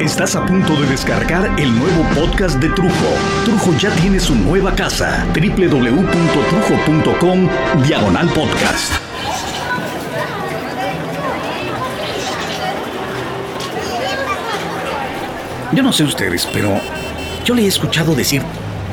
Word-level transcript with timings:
Estás 0.00 0.36
a 0.36 0.46
punto 0.46 0.80
de 0.80 0.86
descargar 0.86 1.50
el 1.58 1.76
nuevo 1.76 2.04
podcast 2.14 2.56
de 2.60 2.68
Trujo. 2.68 2.94
Trujo 3.44 3.76
ya 3.78 3.90
tiene 3.96 4.20
su 4.20 4.32
nueva 4.34 4.74
casa. 4.76 5.26
www.trujo.com 5.34 7.48
Diagonal 7.84 8.28
Podcast. 8.28 8.92
Yo 15.72 15.82
no 15.82 15.92
sé 15.92 16.04
ustedes, 16.04 16.46
pero 16.52 16.80
yo 17.44 17.54
le 17.54 17.62
he 17.62 17.66
escuchado 17.66 18.14
decir 18.14 18.42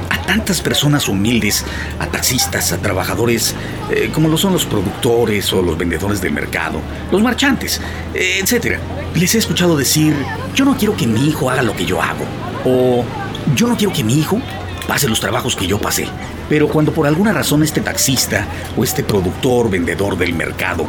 a 0.10 0.22
tantas 0.24 0.60
personas 0.62 1.08
humildes, 1.08 1.64
a 2.00 2.08
taxistas, 2.08 2.72
a 2.72 2.80
trabajadores, 2.80 3.54
eh, 3.92 4.10
como 4.12 4.28
lo 4.28 4.38
son 4.38 4.54
los 4.54 4.66
productores 4.66 5.54
o 5.54 5.62
los 5.62 5.78
vendedores 5.78 6.20
del 6.20 6.34
mercado, 6.34 6.82
los 7.12 7.22
marchantes, 7.22 7.80
eh, 8.14 8.40
etc. 8.42 8.80
Les 9.16 9.34
he 9.34 9.38
escuchado 9.38 9.78
decir, 9.78 10.14
yo 10.54 10.66
no 10.66 10.76
quiero 10.76 10.98
que 10.98 11.08
mi 11.08 11.30
hijo 11.30 11.50
haga 11.50 11.62
lo 11.62 11.74
que 11.74 11.86
yo 11.86 12.02
hago. 12.02 12.26
O 12.66 13.06
yo 13.56 13.68
no 13.68 13.78
quiero 13.78 13.94
que 13.94 14.04
mi 14.04 14.20
hijo 14.20 14.42
pase 14.90 15.08
los 15.08 15.22
trabajos 15.22 15.56
que 15.56 15.68
yo 15.68 15.80
pasé. 15.80 16.06
Pero 16.50 16.68
cuando 16.68 16.92
por 16.92 17.08
alguna 17.08 17.32
razón 17.32 17.64
este 17.64 17.80
taxista 17.80 18.46
o 18.76 18.84
este 18.84 19.04
productor, 19.04 19.70
vendedor 19.70 20.18
del 20.18 20.34
mercado, 20.34 20.86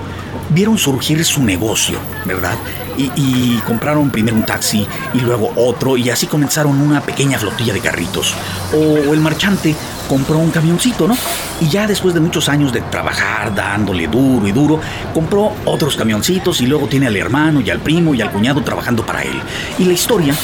vieron 0.51 0.77
surgir 0.77 1.25
su 1.25 1.43
negocio, 1.45 1.99
¿verdad? 2.25 2.57
Y, 2.99 3.59
compraron 3.67 4.11
primero 4.11 4.37
un 4.37 4.45
taxi 4.45 4.87
y 5.13 5.21
luego 5.21 5.53
otro 5.57 5.97
y 5.97 6.09
así 6.09 6.27
comenzaron 6.27 6.81
una 6.81 7.03
pequeña 7.03 7.39
flotilla 7.39 7.75
de 7.75 7.81
carritos. 7.81 8.35
O, 8.75 9.13
el 9.13 9.21
marchante 9.21 9.75
compró 10.09 10.39
un 10.39 10.51
camioncito, 10.51 11.07
¿no? 11.07 11.17
Y 11.61 11.69
ya 11.69 11.87
después 11.87 12.15
de 12.15 12.21
muchos 12.21 12.49
años 12.49 12.73
de 12.73 12.81
trabajar 12.83 13.55
dándole 13.55 14.07
duro 14.09 14.47
y 14.47 14.53
duro, 14.53 14.81
compró 15.13 15.53
otros 15.65 15.97
camioncitos 15.97 16.61
y 16.61 16.67
luego 16.67 16.87
tiene 16.87 17.07
al 17.07 17.17
hermano 17.17 17.61
y 17.61 17.71
al 17.71 17.81
primo 17.81 18.15
y 18.15 18.23
al 18.23 18.31
cuñado 18.31 18.63
trabajando 18.63 19.05
para 19.05 19.23
él. 19.23 19.41
Y 19.79 19.85
la 19.85 19.93
historia 19.93 20.35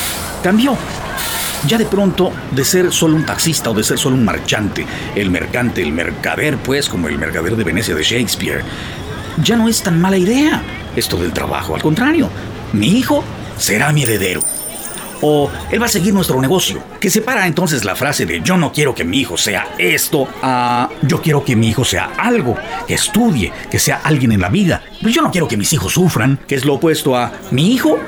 cambió 0.42 0.76
ya 1.66 1.78
de 1.78 1.86
pronto, 1.86 2.32
de 2.50 2.64
ser 2.64 2.92
solo 2.92 3.16
un 3.16 3.24
taxista 3.24 3.70
o 3.70 3.74
de 3.74 3.84
ser 3.84 3.98
solo 3.98 4.16
un 4.16 4.24
marchante, 4.24 4.84
el 5.14 5.30
mercante, 5.30 5.82
el 5.82 5.92
mercader, 5.92 6.56
pues, 6.58 6.88
como 6.88 7.08
el 7.08 7.18
mercader 7.18 7.56
de 7.56 7.64
Venecia 7.64 7.94
de 7.94 8.02
Shakespeare, 8.02 8.64
ya 9.42 9.56
no 9.56 9.68
es 9.68 9.82
tan 9.82 10.00
mala 10.00 10.16
idea 10.16 10.62
esto 10.96 11.16
del 11.16 11.32
trabajo. 11.32 11.74
Al 11.74 11.82
contrario, 11.82 12.28
mi 12.72 12.88
hijo 12.88 13.22
será 13.56 13.92
mi 13.92 14.02
heredero. 14.02 14.42
O 15.22 15.50
él 15.70 15.80
va 15.80 15.86
a 15.86 15.88
seguir 15.88 16.12
nuestro 16.12 16.40
negocio. 16.40 16.82
Que 17.00 17.10
separa 17.10 17.46
entonces 17.46 17.84
la 17.84 17.96
frase 17.96 18.26
de 18.26 18.42
yo 18.42 18.56
no 18.56 18.72
quiero 18.72 18.94
que 18.94 19.04
mi 19.04 19.20
hijo 19.20 19.36
sea 19.36 19.68
esto 19.78 20.28
a 20.42 20.90
yo 21.02 21.22
quiero 21.22 21.44
que 21.44 21.56
mi 21.56 21.68
hijo 21.68 21.84
sea 21.84 22.10
algo, 22.18 22.56
que 22.86 22.94
estudie, 22.94 23.52
que 23.70 23.78
sea 23.78 24.00
alguien 24.04 24.32
en 24.32 24.40
la 24.40 24.48
vida. 24.48 24.82
Pero 25.00 25.10
yo 25.10 25.22
no 25.22 25.30
quiero 25.30 25.48
que 25.48 25.56
mis 25.56 25.72
hijos 25.72 25.94
sufran, 25.94 26.38
que 26.46 26.54
es 26.54 26.64
lo 26.64 26.74
opuesto 26.74 27.16
a 27.16 27.32
mi 27.50 27.72
hijo 27.72 27.98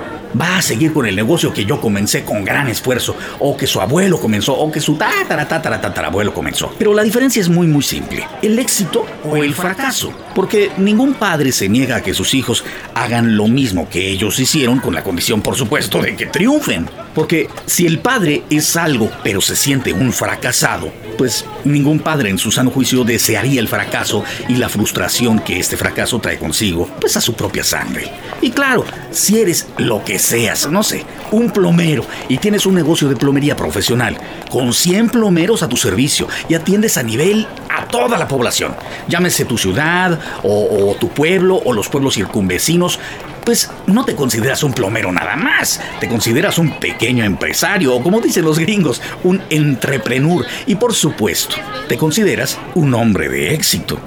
va 0.41 0.59
a 0.59 0.63
seguir 0.63 0.93
con 0.93 1.07
el 1.07 1.17
negocio 1.17 1.53
que 1.53 1.65
yo 1.65 1.81
comencé 1.81 2.25
con 2.25 2.45
gran 2.45 2.69
esfuerzo, 2.69 3.17
o 3.39 3.57
que 3.57 3.67
su 3.67 3.81
abuelo 3.81 4.21
comenzó, 4.21 4.55
o 4.55 4.71
que 4.71 4.81
su 4.81 4.97
tatara, 4.97 5.47
tatara, 5.47 5.81
tatarabuelo 5.81 6.35
comenzó. 6.35 6.75
Pero 6.79 6.95
la 6.95 7.03
diferencia 7.03 7.41
es 7.41 7.49
muy, 7.49 7.67
muy 7.67 7.83
simple. 7.83 8.27
El 8.43 8.59
éxito 8.59 9.07
o 9.25 9.37
el 9.37 9.55
fracaso. 9.55 10.13
Porque 10.35 10.73
ningún 10.79 11.15
padre 11.15 11.53
se 11.53 11.69
niega 11.69 11.97
a 11.97 12.03
que 12.03 12.15
sus 12.15 12.35
hijos 12.35 12.65
hagan 12.95 13.37
lo 13.37 13.47
mismo 13.47 13.89
que 13.89 14.11
ellos 14.11 14.39
hicieron, 14.39 14.81
con 14.81 14.95
la 14.95 15.05
condición, 15.05 15.43
por 15.43 15.57
supuesto, 15.57 16.01
de 16.01 16.17
que 16.17 16.27
triunfen. 16.27 16.89
Porque 17.15 17.49
si 17.67 17.87
el 17.87 18.01
padre 18.01 18.43
es 18.51 18.77
algo, 18.77 19.11
pero 19.23 19.41
se 19.41 19.55
siente 19.55 19.93
un 19.93 20.13
fracasado, 20.13 20.93
pues 21.17 21.45
ningún 21.65 22.01
padre 22.01 22.31
en 22.31 22.39
su 22.39 22.51
sano 22.51 22.71
juicio 22.71 23.05
desearía 23.05 23.61
el 23.61 23.69
fracaso 23.69 24.25
y 24.49 24.57
la 24.57 24.69
frustración 24.69 25.39
que 25.39 25.61
este 25.61 25.77
fracaso 25.77 26.19
trae 26.19 26.39
consigo, 26.39 26.89
pues 27.01 27.17
a 27.17 27.21
su 27.21 27.35
propia 27.35 27.63
sangre. 27.63 28.11
Y 28.41 28.51
claro, 28.51 28.85
si 29.15 29.41
eres 29.41 29.67
lo 29.79 30.05
que 30.05 30.19
seas, 30.19 30.69
no 30.71 30.83
sé, 30.83 31.05
un 31.31 31.51
plomero 31.51 32.05
y 32.29 32.39
tienes 32.39 32.67
un 32.67 32.75
negocio 32.75 33.09
de 33.09 33.17
plomería 33.17 33.57
profesional 33.57 34.19
con 34.51 34.73
100 34.73 35.11
plomeros 35.11 35.63
a 35.63 35.69
tu 35.69 35.77
servicio 35.77 36.29
y 36.49 36.55
atiendes 36.55 36.99
a 36.99 37.03
nivel 37.03 37.47
a 37.71 37.87
toda 37.87 38.19
la 38.19 38.29
población, 38.29 38.75
llámese 39.09 39.45
tu 39.45 39.57
ciudad 39.57 40.19
o, 40.43 40.91
o 40.91 40.95
tu 40.97 41.09
pueblo 41.09 41.61
o 41.65 41.73
los 41.73 41.89
pueblos 41.89 42.15
circunvecinos, 42.15 42.99
pues 43.45 43.71
no 43.87 44.05
te 44.05 44.15
consideras 44.15 44.63
un 44.63 44.73
plomero 44.73 45.13
nada 45.13 45.37
más, 45.37 45.81
te 46.01 46.09
consideras 46.09 46.59
un 46.59 46.79
pequeño 46.79 47.25
empresario 47.25 47.95
o 47.95 48.03
como 48.03 48.21
dicen 48.21 48.45
los 48.45 48.59
gringos, 48.59 49.01
un 49.23 49.43
entrepreneur 49.51 50.45
y 50.67 50.75
por 50.77 50.95
supuesto, 50.95 51.57
te 51.89 51.97
consideras 51.97 52.59
un 52.75 52.95
hombre 52.95 53.29
de 53.29 53.55
éxito. 53.55 54.01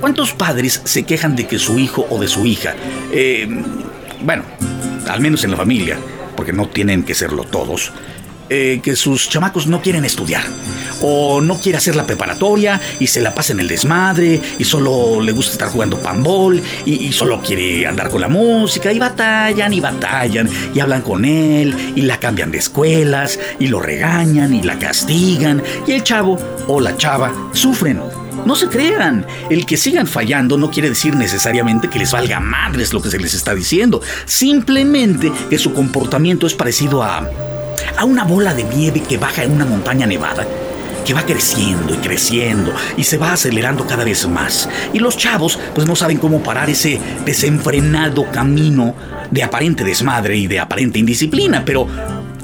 ¿Cuántos 0.00 0.32
padres 0.32 0.82
se 0.84 1.04
quejan 1.04 1.36
de 1.36 1.46
que 1.46 1.58
su 1.58 1.78
hijo 1.78 2.06
o 2.10 2.20
de 2.20 2.28
su 2.28 2.46
hija, 2.46 2.74
eh, 3.12 3.48
bueno, 4.22 4.44
al 5.08 5.20
menos 5.20 5.44
en 5.44 5.52
la 5.52 5.56
familia, 5.56 5.98
porque 6.36 6.52
no 6.52 6.68
tienen 6.68 7.02
que 7.02 7.14
serlo 7.14 7.44
todos, 7.44 7.92
eh, 8.48 8.80
que 8.82 8.94
sus 8.94 9.28
chamacos 9.28 9.66
no 9.66 9.80
quieren 9.80 10.04
estudiar? 10.04 10.44
o 11.00 11.40
no 11.40 11.56
quiere 11.58 11.78
hacer 11.78 11.96
la 11.96 12.06
preparatoria 12.06 12.80
y 12.98 13.06
se 13.06 13.20
la 13.20 13.34
pasa 13.34 13.52
en 13.52 13.60
el 13.60 13.68
desmadre 13.68 14.40
y 14.58 14.64
solo 14.64 15.20
le 15.20 15.32
gusta 15.32 15.52
estar 15.52 15.68
jugando 15.68 15.98
panball 15.98 16.62
y, 16.84 17.12
solo 17.12 17.40
quiere 17.40 17.86
andar 17.86 18.10
con 18.10 18.20
la 18.20 18.28
música 18.28 18.92
y 18.92 18.98
batallan 18.98 19.72
y 19.72 19.80
batallan 19.80 20.48
y 20.74 20.80
hablan 20.80 21.02
con 21.02 21.24
él 21.24 21.92
y 21.94 22.02
la 22.02 22.18
cambian 22.18 22.50
de 22.50 22.58
escuelas 22.58 23.38
y 23.58 23.68
lo 23.68 23.80
regañan 23.80 24.54
y 24.54 24.62
la 24.62 24.78
castigan 24.78 25.62
y 25.86 25.92
el 25.92 26.02
chavo 26.02 26.38
o 26.66 26.80
la 26.80 26.96
chava 26.96 27.32
sufren. 27.52 28.00
No 28.44 28.54
se 28.54 28.68
crean, 28.68 29.26
el 29.50 29.66
que 29.66 29.76
sigan 29.76 30.06
fallando 30.06 30.58
no 30.58 30.70
quiere 30.70 30.88
decir 30.88 31.16
necesariamente 31.16 31.88
que 31.88 31.98
les 31.98 32.12
valga 32.12 32.40
madres 32.40 32.92
lo 32.92 33.00
que 33.00 33.10
se 33.10 33.18
les 33.18 33.34
está 33.34 33.54
diciendo, 33.54 34.00
simplemente 34.24 35.32
que 35.50 35.58
su 35.58 35.72
comportamiento 35.72 36.46
es 36.46 36.54
parecido 36.54 37.02
a 37.02 37.28
a 37.96 38.04
una 38.04 38.24
bola 38.24 38.54
de 38.54 38.64
nieve 38.64 39.02
que 39.02 39.16
baja 39.18 39.44
en 39.44 39.52
una 39.52 39.64
montaña 39.64 40.06
nevada 40.06 40.46
que 41.04 41.14
va 41.14 41.24
creciendo 41.24 41.94
y 41.94 41.98
creciendo 41.98 42.74
y 42.96 43.04
se 43.04 43.16
va 43.16 43.32
acelerando 43.32 43.86
cada 43.86 44.02
vez 44.04 44.26
más. 44.28 44.68
Y 44.92 44.98
los 44.98 45.16
chavos 45.16 45.58
pues 45.74 45.86
no 45.86 45.94
saben 45.94 46.18
cómo 46.18 46.42
parar 46.42 46.68
ese 46.68 47.00
desenfrenado 47.24 48.28
camino 48.32 48.94
de 49.30 49.42
aparente 49.44 49.84
desmadre 49.84 50.36
y 50.36 50.46
de 50.48 50.58
aparente 50.58 50.98
indisciplina, 50.98 51.64
pero 51.64 51.86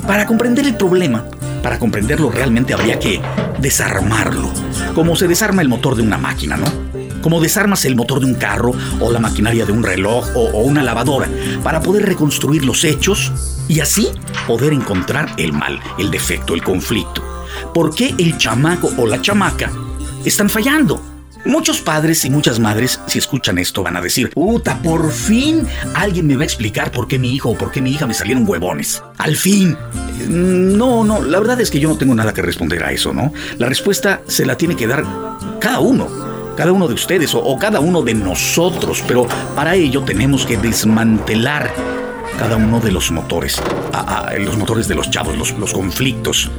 para 0.06 0.26
comprender 0.26 0.64
el 0.66 0.76
problema, 0.76 1.24
para 1.62 1.78
comprenderlo 1.78 2.30
realmente 2.30 2.74
habría 2.74 2.98
que 2.98 3.20
desarmarlo, 3.58 4.52
como 4.94 5.16
se 5.16 5.28
desarma 5.28 5.62
el 5.62 5.68
motor 5.68 5.94
de 5.94 6.02
una 6.02 6.18
máquina, 6.18 6.56
¿no? 6.56 6.66
Como 7.22 7.40
desarmas 7.40 7.84
el 7.84 7.94
motor 7.94 8.20
de 8.20 8.26
un 8.26 8.34
carro 8.34 8.72
o 9.00 9.12
la 9.12 9.20
maquinaria 9.20 9.64
de 9.64 9.72
un 9.72 9.84
reloj 9.84 10.26
o, 10.34 10.62
una 10.62 10.82
lavadora, 10.82 11.28
para 11.62 11.80
poder 11.80 12.04
reconstruir 12.04 12.64
los 12.64 12.82
hechos 12.82 13.32
y 13.68 13.80
así 13.80 14.08
poder 14.46 14.72
encontrar 14.72 15.32
el 15.36 15.52
mal, 15.52 15.80
el 15.98 16.10
defecto, 16.10 16.54
el 16.54 16.62
conflicto. 16.62 17.22
¿Por 17.72 17.94
qué 17.94 18.14
el 18.18 18.36
chamaco 18.38 18.90
o 18.98 19.06
la 19.06 19.22
chamaca 19.22 19.70
están 20.24 20.50
fallando? 20.50 21.11
Muchos 21.44 21.80
padres 21.80 22.24
y 22.24 22.30
muchas 22.30 22.60
madres, 22.60 23.00
si 23.06 23.18
escuchan 23.18 23.58
esto, 23.58 23.82
van 23.82 23.96
a 23.96 24.00
decir, 24.00 24.30
puta, 24.30 24.78
por 24.80 25.10
fin 25.10 25.66
alguien 25.94 26.26
me 26.26 26.36
va 26.36 26.42
a 26.42 26.44
explicar 26.44 26.92
por 26.92 27.08
qué 27.08 27.18
mi 27.18 27.34
hijo 27.34 27.50
o 27.50 27.58
por 27.58 27.72
qué 27.72 27.80
mi 27.80 27.90
hija 27.90 28.06
me 28.06 28.14
salieron 28.14 28.48
huevones. 28.48 29.02
Al 29.18 29.36
fin. 29.36 29.76
No, 30.28 31.02
no, 31.02 31.20
la 31.20 31.40
verdad 31.40 31.60
es 31.60 31.70
que 31.70 31.80
yo 31.80 31.88
no 31.88 31.98
tengo 31.98 32.14
nada 32.14 32.32
que 32.32 32.42
responder 32.42 32.84
a 32.84 32.92
eso, 32.92 33.12
¿no? 33.12 33.32
La 33.58 33.68
respuesta 33.68 34.22
se 34.28 34.46
la 34.46 34.56
tiene 34.56 34.76
que 34.76 34.86
dar 34.86 35.04
cada 35.58 35.80
uno, 35.80 36.08
cada 36.56 36.70
uno 36.70 36.86
de 36.86 36.94
ustedes 36.94 37.34
o, 37.34 37.58
cada 37.58 37.80
uno 37.80 38.02
de 38.02 38.14
nosotros, 38.14 39.02
pero 39.08 39.26
para 39.56 39.74
ello 39.74 40.02
tenemos 40.02 40.46
que 40.46 40.56
desmantelar 40.56 41.72
cada 42.38 42.56
uno 42.56 42.78
de 42.78 42.92
los 42.92 43.10
motores, 43.10 43.60
los 44.38 44.56
motores 44.56 44.86
de 44.86 44.94
los 44.94 45.10
chavos, 45.10 45.36
los, 45.36 45.52
los 45.58 45.72
conflictos 45.72 46.50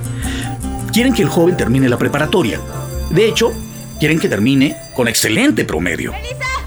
quieren 0.93 1.13
que 1.13 1.23
el 1.23 1.29
joven 1.29 1.57
termine 1.57 1.89
la 1.89 1.97
preparatoria. 1.97 2.59
De 3.09 3.27
hecho, 3.27 3.51
quieren 3.99 4.19
que 4.19 4.29
termine 4.29 4.75
con 4.95 5.07
excelente 5.07 5.65
promedio. 5.65 6.13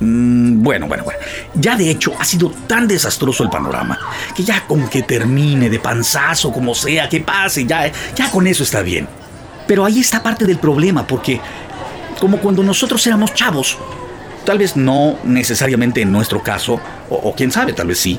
Mm, 0.00 0.62
bueno, 0.62 0.87
bueno, 0.87 1.04
bueno. 1.04 1.19
Ya 1.54 1.76
de 1.76 1.91
hecho 1.91 2.14
ha 2.19 2.25
sido 2.25 2.50
tan 2.66 2.87
desastroso 2.87 3.42
el 3.42 3.50
panorama 3.50 3.98
que 4.34 4.44
ya 4.44 4.66
con 4.66 4.88
que 4.88 5.03
termine 5.03 5.70
de 5.70 5.78
panzazo, 5.78 6.52
como 6.52 6.75
sea, 6.75 7.08
que 7.08 7.20
pase, 7.20 7.64
ya, 7.64 7.90
ya 8.14 8.31
con 8.31 8.46
eso 8.46 8.62
está 8.62 8.82
bien. 8.82 9.08
Pero 9.67 9.84
ahí 9.84 10.00
está 10.00 10.23
parte 10.23 10.44
del 10.44 10.58
problema, 10.58 11.06
porque 11.06 11.40
como 12.20 12.38
cuando 12.38 12.62
nosotros 12.62 13.06
éramos 13.06 13.34
chavos, 13.34 13.79
tal 14.44 14.58
vez 14.58 14.76
no 14.76 15.19
necesariamente 15.25 16.02
en 16.02 16.12
nuestro 16.12 16.43
caso, 16.43 16.81
o 17.11 17.34
quién 17.34 17.50
sabe, 17.50 17.72
tal 17.72 17.88
vez 17.88 17.99
sí, 17.99 18.19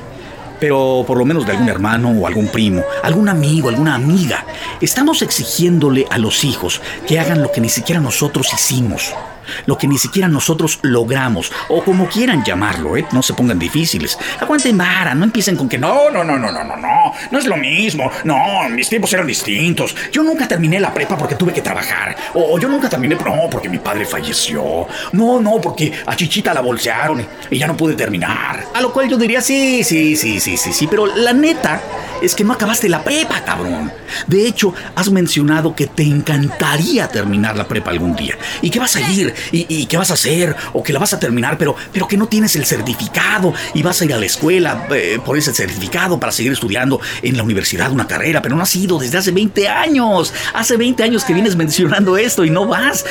pero 0.60 1.04
por 1.06 1.18
lo 1.18 1.24
menos 1.24 1.46
de 1.46 1.52
algún 1.52 1.68
hermano 1.68 2.10
o 2.10 2.26
algún 2.26 2.48
primo, 2.48 2.82
algún 3.02 3.28
amigo, 3.28 3.68
alguna 3.68 3.94
amiga. 3.94 4.44
Estamos 4.80 5.22
exigiéndole 5.22 6.06
a 6.10 6.18
los 6.18 6.44
hijos 6.44 6.80
que 7.06 7.18
hagan 7.18 7.42
lo 7.42 7.52
que 7.52 7.60
ni 7.60 7.68
siquiera 7.68 8.00
nosotros 8.00 8.52
hicimos, 8.52 9.14
lo 9.66 9.76
que 9.78 9.86
ni 9.86 9.98
siquiera 9.98 10.28
nosotros 10.28 10.78
logramos, 10.82 11.52
o 11.68 11.82
como 11.82 12.08
quieran 12.08 12.44
llamarlo, 12.44 12.96
¿eh? 12.96 13.06
No 13.12 13.22
se 13.22 13.34
pongan 13.34 13.58
difíciles. 13.58 14.18
Aguanten 14.40 14.76
vara, 14.76 15.14
no 15.14 15.24
empiecen 15.24 15.56
con 15.56 15.68
que 15.68 15.78
no, 15.78 16.10
no, 16.10 16.24
no, 16.24 16.38
no, 16.38 16.50
no, 16.52 16.64
no, 16.64 16.76
no. 16.76 16.88
no, 16.88 17.12
no 17.30 17.38
es 17.38 17.46
lo 17.46 17.56
mismo. 17.56 18.10
No, 18.24 18.68
mis 18.70 18.88
tiempos 18.88 19.12
eran 19.12 19.26
distintos. 19.26 19.94
Yo 20.12 20.22
nunca 20.22 20.46
terminé 20.46 20.80
la 20.80 20.92
prepa 20.92 21.16
porque 21.16 21.34
tuve 21.34 21.52
que 21.52 21.62
trabajar. 21.62 22.16
O 22.34 22.58
yo 22.58 22.68
nunca 22.68 22.88
terminé, 22.88 23.14
no, 23.14 23.48
porque 23.50 23.68
mi 23.68 23.78
padre 23.78 24.04
falleció. 24.04 24.86
No, 25.12 25.40
no, 25.40 25.60
porque 25.60 25.92
a 26.06 26.16
Chichita 26.16 26.54
la 26.54 26.60
bolsearon 26.60 27.24
y 27.50 27.58
ya 27.58 27.66
no 27.66 27.76
pude 27.76 27.94
terminar. 27.94 28.64
A 28.74 28.80
lo 28.80 28.92
cual 28.92 29.08
yo 29.08 29.16
diría, 29.16 29.40
sí, 29.40 29.84
sí, 29.84 30.16
sí, 30.16 30.40
sí, 30.40 30.56
sí, 30.56 30.72
sí, 30.72 30.86
pero 30.86 31.06
la 31.06 31.32
neta 31.32 31.80
es 32.22 32.34
que 32.34 32.44
no 32.44 32.52
acabaste 32.52 32.88
la 32.88 33.02
prepa, 33.02 33.42
cabrón. 33.44 33.92
De 34.26 34.46
hecho, 34.46 34.74
has 34.94 35.10
mencionado 35.10 35.74
que 35.74 35.86
te 35.86 36.02
encantaría 36.02 37.08
terminar 37.08 37.56
la 37.56 37.68
prepa 37.68 37.90
algún 37.90 38.16
día. 38.16 38.36
Y 38.62 38.70
que 38.70 38.78
vas 38.78 38.96
a 38.96 39.00
ir, 39.00 39.34
y, 39.52 39.66
y 39.68 39.86
que 39.86 39.96
vas 39.96 40.10
a 40.10 40.14
hacer, 40.14 40.54
o 40.72 40.82
que 40.82 40.92
la 40.92 40.98
vas 40.98 41.12
a 41.12 41.20
terminar, 41.20 41.58
pero, 41.58 41.76
pero 41.92 42.08
que 42.08 42.16
no 42.16 42.26
tienes 42.26 42.56
el 42.56 42.64
certificado 42.64 43.54
y 43.74 43.82
vas 43.82 44.00
a 44.00 44.04
ir 44.04 44.12
a 44.12 44.18
la 44.18 44.26
escuela 44.26 44.86
eh, 44.90 45.18
por 45.24 45.36
ese 45.36 45.52
certificado 45.52 46.18
para 46.18 46.32
seguir 46.32 46.52
estudiando 46.52 47.00
en 47.22 47.36
la 47.36 47.42
universidad 47.42 47.90
una 47.90 48.06
carrera, 48.06 48.42
pero 48.42 48.56
no 48.56 48.62
has 48.62 48.74
ido 48.76 48.98
desde 48.98 49.18
hace 49.18 49.30
20 49.30 49.68
años. 49.68 50.32
Hace 50.54 50.76
20 50.76 51.02
años 51.02 51.24
que 51.24 51.34
vienes 51.34 51.56
mencionando 51.56 52.16
esto 52.16 52.44
y 52.44 52.50
no 52.50 52.66
vas. 52.66 53.04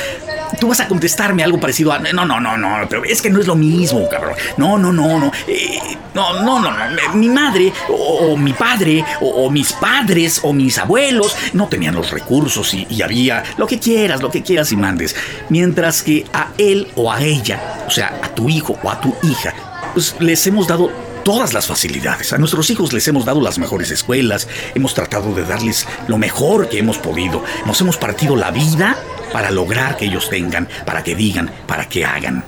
Tú 0.60 0.68
vas 0.68 0.80
a 0.80 0.88
contestarme 0.88 1.42
algo 1.42 1.60
parecido 1.60 1.92
a... 1.92 1.98
No, 1.98 2.24
no, 2.24 2.40
no, 2.40 2.56
no, 2.56 2.86
pero 2.88 3.04
es 3.04 3.22
que 3.22 3.30
no 3.30 3.40
es 3.40 3.46
lo 3.46 3.54
mismo, 3.54 4.08
cabrón. 4.08 4.34
No, 4.56 4.78
no, 4.78 4.92
no, 4.92 5.18
no. 5.18 5.32
Eh, 5.46 5.78
no, 6.14 6.42
no, 6.42 6.60
no, 6.60 6.70
no. 6.70 7.14
Mi 7.14 7.28
madre 7.28 7.72
o, 7.88 8.36
mi 8.36 8.52
padre 8.52 9.04
o, 9.20 9.50
mis 9.50 9.72
padres 9.74 10.40
o 10.42 10.52
mis 10.52 10.78
abuelos 10.78 11.36
no 11.52 11.68
tenían 11.68 11.94
los 11.94 12.10
recursos 12.10 12.74
y 12.74 13.02
había 13.02 13.44
lo 13.56 13.66
que 13.66 13.78
quieras, 13.78 14.22
lo 14.22 14.30
que 14.30 14.42
quieras 14.42 14.72
y 14.72 14.76
mandes. 14.76 15.14
Mientras 15.48 16.02
que 16.02 16.17
a 16.32 16.52
él 16.58 16.88
o 16.96 17.10
a 17.10 17.22
ella, 17.22 17.84
o 17.86 17.90
sea, 17.90 18.20
a 18.22 18.28
tu 18.34 18.48
hijo 18.48 18.78
o 18.82 18.90
a 18.90 19.00
tu 19.00 19.14
hija, 19.22 19.54
pues 19.94 20.14
les 20.20 20.46
hemos 20.46 20.66
dado 20.66 20.90
todas 21.24 21.52
las 21.52 21.66
facilidades. 21.66 22.32
A 22.32 22.38
nuestros 22.38 22.70
hijos 22.70 22.92
les 22.92 23.06
hemos 23.08 23.24
dado 23.24 23.40
las 23.40 23.58
mejores 23.58 23.90
escuelas, 23.90 24.48
hemos 24.74 24.94
tratado 24.94 25.34
de 25.34 25.44
darles 25.44 25.86
lo 26.06 26.18
mejor 26.18 26.68
que 26.68 26.78
hemos 26.78 26.98
podido. 26.98 27.44
Nos 27.66 27.80
hemos 27.80 27.96
partido 27.96 28.36
la 28.36 28.50
vida 28.50 28.96
para 29.32 29.50
lograr 29.50 29.96
que 29.96 30.06
ellos 30.06 30.30
tengan, 30.30 30.68
para 30.86 31.02
que 31.02 31.14
digan, 31.14 31.50
para 31.66 31.88
que 31.88 32.04
hagan. 32.04 32.44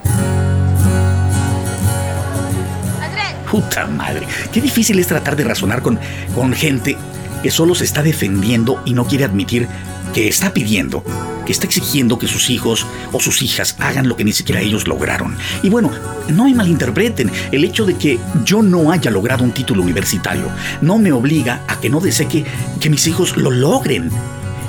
Puta 3.50 3.86
madre, 3.86 4.26
qué 4.52 4.60
difícil 4.60 4.98
es 4.98 5.08
tratar 5.08 5.36
de 5.36 5.44
razonar 5.44 5.82
con, 5.82 5.98
con 6.34 6.52
gente 6.52 6.96
que 7.42 7.50
solo 7.50 7.74
se 7.74 7.84
está 7.84 8.02
defendiendo 8.02 8.80
y 8.84 8.94
no 8.94 9.06
quiere 9.06 9.24
admitir 9.24 9.66
que 10.14 10.28
está 10.28 10.52
pidiendo, 10.52 11.04
está 11.50 11.66
exigiendo 11.66 12.18
que 12.18 12.28
sus 12.28 12.50
hijos 12.50 12.86
o 13.12 13.20
sus 13.20 13.42
hijas 13.42 13.76
hagan 13.78 14.08
lo 14.08 14.16
que 14.16 14.24
ni 14.24 14.32
siquiera 14.32 14.60
ellos 14.60 14.86
lograron. 14.86 15.36
Y 15.62 15.70
bueno, 15.70 15.90
no 16.28 16.44
me 16.44 16.54
malinterpreten, 16.54 17.30
el 17.52 17.64
hecho 17.64 17.84
de 17.84 17.96
que 17.96 18.18
yo 18.44 18.62
no 18.62 18.92
haya 18.92 19.10
logrado 19.10 19.44
un 19.44 19.52
título 19.52 19.82
universitario 19.82 20.48
no 20.80 20.98
me 20.98 21.12
obliga 21.12 21.64
a 21.68 21.80
que 21.80 21.90
no 21.90 22.00
desee 22.00 22.28
que, 22.28 22.44
que 22.80 22.90
mis 22.90 23.06
hijos 23.06 23.36
lo 23.36 23.50
logren 23.50 24.10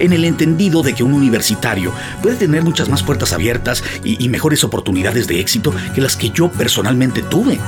en 0.01 0.13
el 0.13 0.25
entendido 0.25 0.81
de 0.81 0.94
que 0.94 1.04
un 1.04 1.13
universitario 1.13 1.94
puede 2.22 2.36
tener 2.36 2.63
muchas 2.63 2.89
más 2.89 3.04
puertas 3.04 3.34
abiertas 3.34 3.84
y, 4.04 4.30
mejores 4.30 4.63
oportunidades 4.63 5.27
de 5.27 5.39
éxito 5.39 5.74
que 5.94 6.01
las 6.01 6.16
que 6.16 6.30
yo 6.30 6.50
personalmente 6.50 7.22
tuve. 7.22 7.60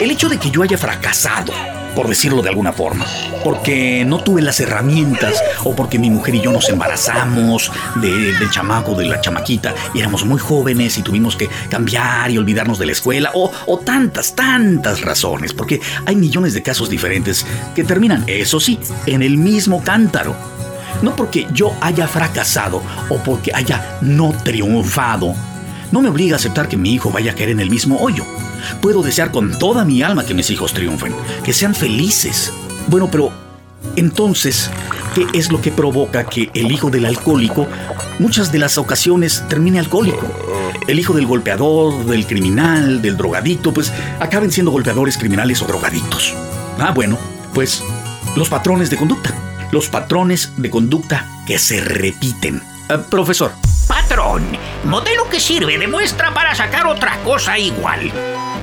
El 0.00 0.10
hecho 0.10 0.28
de 0.28 0.38
que 0.38 0.50
yo 0.50 0.62
haya 0.62 0.78
fracasado 0.78 1.52
por 1.94 2.08
decirlo 2.08 2.42
de 2.42 2.48
alguna 2.48 2.72
forma. 2.72 3.06
Porque 3.44 4.04
no 4.04 4.22
tuve 4.22 4.42
las 4.42 4.60
herramientas 4.60 5.42
o 5.64 5.74
porque 5.74 5.98
mi 5.98 6.10
mujer 6.10 6.34
y 6.34 6.40
yo 6.40 6.52
nos 6.52 6.68
embarazamos 6.68 7.70
del 7.96 8.50
chamaco, 8.50 8.94
de 8.94 9.06
la 9.06 9.20
chamaquita, 9.20 9.74
y 9.94 10.00
éramos 10.00 10.24
muy 10.24 10.38
jóvenes 10.38 10.98
y 10.98 11.02
tuvimos 11.02 11.36
que 11.36 11.48
cambiar 11.68 12.30
y 12.30 12.38
olvidarnos 12.38 12.78
de 12.78 12.86
la 12.86 12.92
escuela, 12.92 13.30
o, 13.34 13.50
o 13.66 13.78
tantas, 13.78 14.34
tantas 14.34 15.00
razones, 15.00 15.52
porque 15.52 15.80
hay 16.06 16.16
millones 16.16 16.54
de 16.54 16.62
casos 16.62 16.88
diferentes 16.88 17.46
que 17.74 17.84
terminan, 17.84 18.24
eso 18.26 18.60
sí, 18.60 18.78
en 19.06 19.22
el 19.22 19.36
mismo 19.36 19.82
cántaro. 19.82 20.34
No 21.02 21.16
porque 21.16 21.48
yo 21.52 21.74
haya 21.80 22.06
fracasado 22.06 22.82
o 23.08 23.18
porque 23.18 23.50
haya 23.54 23.98
no 24.02 24.32
triunfado, 24.44 25.34
no 25.92 26.00
me 26.00 26.08
obliga 26.08 26.34
a 26.34 26.38
aceptar 26.38 26.68
que 26.68 26.76
mi 26.76 26.92
hijo 26.92 27.10
vaya 27.10 27.32
a 27.32 27.34
caer 27.34 27.50
en 27.50 27.60
el 27.60 27.70
mismo 27.70 27.98
hoyo. 28.00 28.24
Puedo 28.80 29.02
desear 29.02 29.30
con 29.30 29.58
toda 29.58 29.84
mi 29.84 30.02
alma 30.02 30.24
que 30.24 30.34
mis 30.34 30.50
hijos 30.50 30.72
triunfen, 30.72 31.14
que 31.44 31.52
sean 31.52 31.74
felices. 31.74 32.52
Bueno, 32.88 33.08
pero 33.10 33.32
entonces, 33.96 34.70
¿qué 35.14 35.26
es 35.34 35.52
lo 35.52 35.60
que 35.60 35.70
provoca 35.70 36.24
que 36.24 36.50
el 36.54 36.72
hijo 36.72 36.90
del 36.90 37.04
alcohólico 37.04 37.68
muchas 38.18 38.50
de 38.50 38.58
las 38.58 38.78
ocasiones 38.78 39.44
termine 39.48 39.78
alcohólico? 39.78 40.26
El 40.88 40.98
hijo 40.98 41.12
del 41.12 41.26
golpeador, 41.26 42.06
del 42.06 42.26
criminal, 42.26 43.02
del 43.02 43.16
drogadicto, 43.16 43.72
pues 43.72 43.92
acaben 44.18 44.50
siendo 44.50 44.72
golpeadores, 44.72 45.18
criminales 45.18 45.62
o 45.62 45.66
drogaditos. 45.66 46.34
Ah, 46.78 46.92
bueno, 46.92 47.18
pues 47.54 47.84
los 48.34 48.48
patrones 48.48 48.90
de 48.90 48.96
conducta. 48.96 49.34
Los 49.70 49.88
patrones 49.88 50.52
de 50.56 50.70
conducta 50.70 51.26
que 51.46 51.58
se 51.58 51.80
repiten. 51.80 52.62
Ah, 52.88 52.98
profesor. 52.98 53.52
Patrón, 54.12 54.58
modelo 54.84 55.26
que 55.30 55.40
sirve 55.40 55.78
de 55.78 55.88
muestra 55.88 56.34
para 56.34 56.54
sacar 56.54 56.86
otra 56.86 57.16
cosa 57.24 57.58
igual 57.58 58.12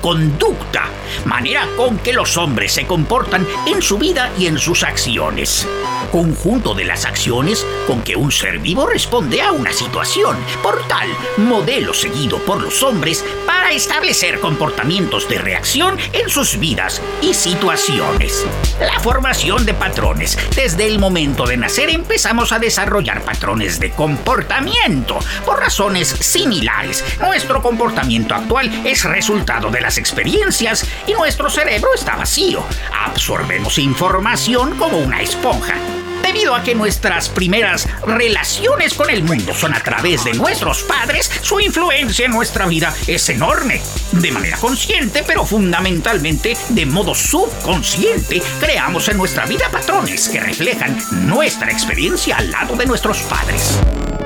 conducta, 0.00 0.84
manera 1.24 1.68
con 1.76 1.98
que 1.98 2.12
los 2.12 2.36
hombres 2.36 2.72
se 2.72 2.86
comportan 2.86 3.46
en 3.66 3.82
su 3.82 3.98
vida 3.98 4.30
y 4.38 4.46
en 4.46 4.58
sus 4.58 4.82
acciones. 4.82 5.66
Conjunto 6.10 6.74
de 6.74 6.84
las 6.84 7.04
acciones 7.04 7.64
con 7.86 8.02
que 8.02 8.16
un 8.16 8.32
ser 8.32 8.58
vivo 8.58 8.86
responde 8.86 9.42
a 9.42 9.52
una 9.52 9.72
situación. 9.72 10.36
Por 10.62 10.82
tal, 10.88 11.08
modelo 11.36 11.94
seguido 11.94 12.38
por 12.38 12.60
los 12.60 12.82
hombres 12.82 13.24
para 13.46 13.70
establecer 13.70 14.40
comportamientos 14.40 15.28
de 15.28 15.38
reacción 15.38 15.96
en 16.12 16.28
sus 16.28 16.58
vidas 16.58 17.00
y 17.22 17.34
situaciones. 17.34 18.44
La 18.80 18.98
formación 18.98 19.64
de 19.64 19.74
patrones. 19.74 20.36
Desde 20.56 20.86
el 20.86 20.98
momento 20.98 21.46
de 21.46 21.56
nacer 21.56 21.90
empezamos 21.90 22.52
a 22.52 22.58
desarrollar 22.58 23.22
patrones 23.22 23.78
de 23.78 23.90
comportamiento. 23.92 25.20
Por 25.44 25.60
razones 25.60 26.08
similares, 26.08 27.04
nuestro 27.20 27.62
comportamiento 27.62 28.34
actual 28.34 28.70
es 28.84 29.04
resultado 29.04 29.70
de 29.70 29.80
la 29.80 29.90
experiencias 29.98 30.86
y 31.06 31.12
nuestro 31.12 31.50
cerebro 31.50 31.94
está 31.94 32.16
vacío. 32.16 32.64
Absorbemos 33.06 33.78
información 33.78 34.76
como 34.76 34.98
una 34.98 35.20
esponja. 35.20 35.74
Debido 36.22 36.54
a 36.54 36.62
que 36.62 36.74
nuestras 36.74 37.28
primeras 37.28 37.88
relaciones 38.06 38.94
con 38.94 39.10
el 39.10 39.24
mundo 39.24 39.52
son 39.52 39.74
a 39.74 39.80
través 39.80 40.24
de 40.24 40.34
nuestros 40.34 40.82
padres, 40.84 41.30
su 41.42 41.58
influencia 41.58 42.26
en 42.26 42.30
nuestra 42.32 42.66
vida 42.66 42.94
es 43.06 43.28
enorme. 43.30 43.80
De 44.12 44.30
manera 44.30 44.56
consciente, 44.58 45.24
pero 45.26 45.44
fundamentalmente 45.44 46.56
de 46.68 46.86
modo 46.86 47.14
subconsciente, 47.14 48.42
creamos 48.60 49.08
en 49.08 49.16
nuestra 49.16 49.46
vida 49.46 49.68
patrones 49.72 50.28
que 50.28 50.40
reflejan 50.40 50.98
nuestra 51.26 51.72
experiencia 51.72 52.36
al 52.36 52.50
lado 52.50 52.76
de 52.76 52.86
nuestros 52.86 53.22
padres. 53.22 53.80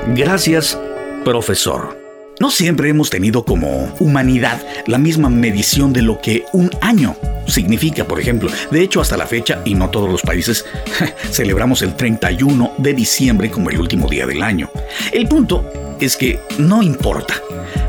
Gracias, 0.07 0.77
profesor. 1.25 1.99
No 2.39 2.51
siempre 2.51 2.87
hemos 2.87 3.09
tenido 3.09 3.43
como 3.43 3.93
humanidad 3.99 4.61
la 4.87 4.97
misma 4.97 5.29
medición 5.29 5.91
de 5.91 6.01
lo 6.01 6.21
que 6.21 6.45
un 6.53 6.69
año 6.79 7.15
significa, 7.47 8.05
por 8.05 8.19
ejemplo. 8.19 8.49
De 8.71 8.81
hecho, 8.81 9.01
hasta 9.01 9.17
la 9.17 9.25
fecha, 9.25 9.61
y 9.65 9.73
no 9.73 9.89
todos 9.89 10.09
los 10.09 10.21
países, 10.21 10.65
celebramos 11.31 11.81
el 11.81 11.95
31 11.95 12.75
de 12.77 12.93
diciembre 12.93 13.49
como 13.49 13.69
el 13.69 13.79
último 13.79 14.07
día 14.07 14.25
del 14.25 14.43
año. 14.43 14.69
El 15.11 15.27
punto 15.27 15.97
es 15.99 16.15
que 16.15 16.39
no 16.57 16.83
importa 16.83 17.41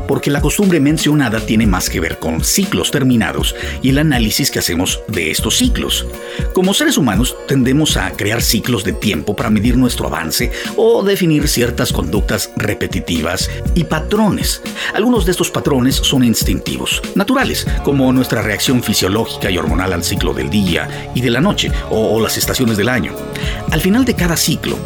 porque 0.07 0.31
la 0.31 0.41
costumbre 0.41 0.79
mencionada 0.79 1.39
tiene 1.39 1.67
más 1.67 1.89
que 1.89 1.99
ver 1.99 2.19
con 2.19 2.43
ciclos 2.43 2.91
terminados 2.91 3.55
y 3.81 3.89
el 3.89 3.99
análisis 3.99 4.51
que 4.51 4.59
hacemos 4.59 5.01
de 5.07 5.31
estos 5.31 5.57
ciclos. 5.57 6.05
Como 6.53 6.73
seres 6.73 6.97
humanos 6.97 7.35
tendemos 7.47 7.97
a 7.97 8.11
crear 8.11 8.41
ciclos 8.41 8.83
de 8.83 8.93
tiempo 8.93 9.35
para 9.35 9.49
medir 9.49 9.77
nuestro 9.77 10.07
avance 10.07 10.51
o 10.75 11.03
definir 11.03 11.47
ciertas 11.47 11.91
conductas 11.91 12.51
repetitivas 12.55 13.49
y 13.75 13.83
patrones. 13.83 14.61
Algunos 14.93 15.25
de 15.25 15.31
estos 15.31 15.51
patrones 15.51 15.95
son 15.95 16.23
instintivos, 16.23 17.01
naturales, 17.15 17.67
como 17.83 18.11
nuestra 18.13 18.41
reacción 18.41 18.83
fisiológica 18.83 19.51
y 19.51 19.57
hormonal 19.57 19.93
al 19.93 20.03
ciclo 20.03 20.33
del 20.33 20.49
día 20.49 21.11
y 21.13 21.21
de 21.21 21.29
la 21.29 21.41
noche 21.41 21.71
o, 21.89 22.19
las 22.19 22.37
estaciones 22.37 22.77
del 22.77 22.89
año. 22.89 23.13
Al 23.71 23.81
final 23.81 24.05
de 24.05 24.15
cada 24.15 24.37
ciclo, 24.37 24.77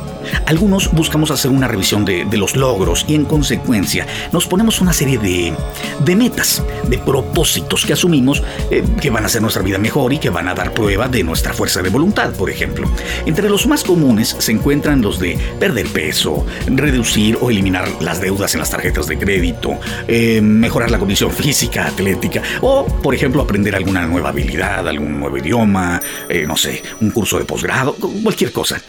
algunos 0.45 0.91
buscamos 0.91 1.31
hacer 1.31 1.51
una 1.51 1.67
revisión 1.67 2.05
de, 2.05 2.25
los 2.41 2.55
logros 2.55 3.05
y 3.07 3.13
en 3.13 3.25
consecuencia 3.25 4.07
nos 4.31 4.47
ponemos 4.47 4.81
una 4.81 4.93
serie 4.93 5.17
de, 5.19 6.15
metas, 6.15 6.63
de 6.87 6.97
propósitos 6.97 7.85
que 7.85 7.93
asumimos 7.93 8.41
eh, 8.71 8.83
que 8.99 9.09
van 9.09 9.23
a 9.23 9.27
hacer 9.27 9.41
nuestra 9.41 9.61
vida 9.61 9.77
mejor 9.77 10.11
y 10.13 10.17
que 10.17 10.29
van 10.29 10.47
a 10.47 10.55
dar 10.55 10.73
prueba 10.73 11.07
de 11.07 11.23
nuestra 11.23 11.53
fuerza 11.53 11.81
de 11.81 11.89
voluntad, 11.89 12.31
por 12.33 12.49
ejemplo. 12.49 12.89
Entre 13.25 13.49
los 13.49 13.67
más 13.67 13.83
comunes 13.83 14.35
se 14.39 14.51
encuentran 14.51 15.01
los 15.01 15.19
de 15.19 15.37
perder 15.59 15.87
peso, 15.87 16.45
reducir 16.67 17.37
o 17.41 17.49
eliminar 17.49 17.87
las 18.01 18.21
deudas 18.21 18.53
en 18.53 18.59
las 18.59 18.69
tarjetas 18.69 19.07
de 19.07 19.17
crédito, 19.17 19.79
eh, 20.07 20.41
mejorar 20.41 20.89
la 20.89 20.99
condición 20.99 21.31
física, 21.31 21.87
atlética 21.87 22.41
o, 22.61 22.85
por 22.85 23.13
ejemplo, 23.13 23.41
aprender 23.41 23.75
alguna 23.75 24.05
nueva 24.05 24.29
habilidad, 24.29 24.87
algún 24.87 25.19
nuevo 25.19 25.37
idioma, 25.37 26.01
eh, 26.29 26.45
no 26.47 26.57
sé, 26.57 26.81
un 26.99 27.11
curso 27.11 27.37
de 27.37 27.45
posgrado, 27.45 27.95
cualquier 28.23 28.51
cosa. 28.51 28.81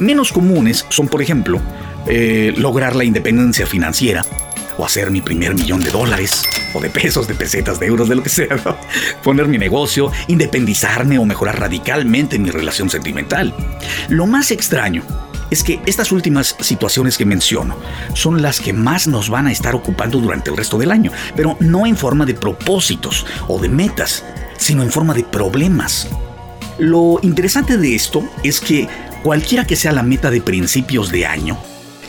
Menos 0.00 0.32
comunes 0.32 0.86
son, 0.88 1.08
por 1.08 1.22
ejemplo, 1.22 1.60
eh, 2.06 2.54
lograr 2.56 2.96
la 2.96 3.04
independencia 3.04 3.66
financiera 3.66 4.24
o 4.76 4.84
hacer 4.84 5.10
mi 5.10 5.20
primer 5.20 5.54
millón 5.54 5.82
de 5.82 5.90
dólares, 5.90 6.44
o 6.72 6.80
de 6.80 6.88
pesos, 6.88 7.26
de 7.26 7.34
pesetas, 7.34 7.80
de 7.80 7.86
euros, 7.86 8.08
de 8.08 8.14
lo 8.14 8.22
que 8.22 8.28
sea, 8.28 8.56
poner 9.24 9.48
mi 9.48 9.58
negocio, 9.58 10.12
independizarme 10.28 11.18
o 11.18 11.24
mejorar 11.24 11.58
radicalmente 11.58 12.38
mi 12.38 12.50
relación 12.50 12.88
sentimental. 12.88 13.52
Lo 14.08 14.26
más 14.26 14.52
extraño 14.52 15.02
es 15.50 15.64
que 15.64 15.80
estas 15.86 16.12
últimas 16.12 16.54
situaciones 16.60 17.16
que 17.16 17.24
menciono 17.24 17.76
son 18.14 18.42
las 18.42 18.60
que 18.60 18.72
más 18.72 19.08
nos 19.08 19.30
van 19.30 19.46
a 19.46 19.52
estar 19.52 19.74
ocupando 19.74 20.20
durante 20.20 20.50
el 20.50 20.56
resto 20.56 20.78
del 20.78 20.92
año, 20.92 21.10
pero 21.34 21.56
no 21.60 21.86
en 21.86 21.96
forma 21.96 22.26
de 22.26 22.34
propósitos 22.34 23.26
o 23.48 23.58
de 23.58 23.68
metas, 23.68 24.24
sino 24.58 24.82
en 24.82 24.90
forma 24.90 25.14
de 25.14 25.24
problemas. 25.24 26.08
Lo 26.78 27.18
interesante 27.22 27.76
de 27.76 27.96
esto 27.96 28.22
es 28.44 28.60
que 28.60 28.86
cualquiera 29.22 29.66
que 29.66 29.76
sea 29.76 29.92
la 29.92 30.02
meta 30.02 30.30
de 30.30 30.40
principios 30.40 31.10
de 31.10 31.26
año, 31.26 31.58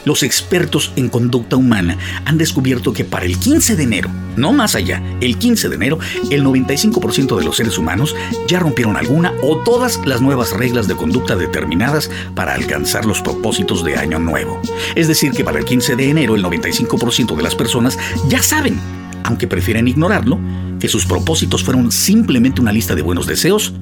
los 0.06 0.24
expertos 0.24 0.92
en 0.96 1.10
conducta 1.10 1.56
humana 1.56 1.98
han 2.26 2.38
descubierto 2.38 2.94
que 2.94 3.04
para 3.04 3.26
el 3.26 3.38
15 3.38 3.76
de 3.76 3.84
enero, 3.84 4.10
no 4.38 4.54
más 4.54 4.76
allá, 4.76 5.04
el 5.22 5.38
15 5.38 5.70
de 5.70 5.76
enero, 5.76 6.00
el 6.32 6.44
95% 6.44 7.38
de 7.38 7.44
los 7.44 7.58
seres 7.58 7.78
humanos 7.78 8.16
ya 8.48 8.60
rompieron 8.60 8.96
alguna 8.98 9.34
o 9.44 9.58
todas 9.58 10.00
las 10.06 10.22
nuevas 10.22 10.54
reglas 10.54 10.88
de 10.88 10.96
conducta 10.96 11.36
determinadas 11.36 12.10
para 12.36 12.54
alcanzar 12.54 13.06
los 13.06 13.22
propósitos 13.22 13.84
de 13.84 13.98
año 13.98 14.20
nuevo. 14.20 14.62
Es 14.96 15.08
decir, 15.08 15.32
que 15.32 15.44
para 15.44 15.60
el 15.60 15.66
15 15.66 15.96
de 15.96 16.10
enero 16.10 16.36
el 16.36 16.44
95% 16.44 17.36
de 17.36 17.44
las 17.44 17.56
personas 17.56 17.98
ya 18.30 18.42
saben, 18.42 18.80
aunque 19.24 19.48
prefieren 19.48 19.88
ignorarlo, 19.88 20.40
que 20.80 20.88
sus 20.88 21.06
propósitos 21.06 21.64
fueron 21.64 21.92
simplemente 21.92 22.62
una 22.62 22.72
lista 22.72 22.96
de 22.96 23.02
buenos 23.02 23.28
deseos 23.28 23.74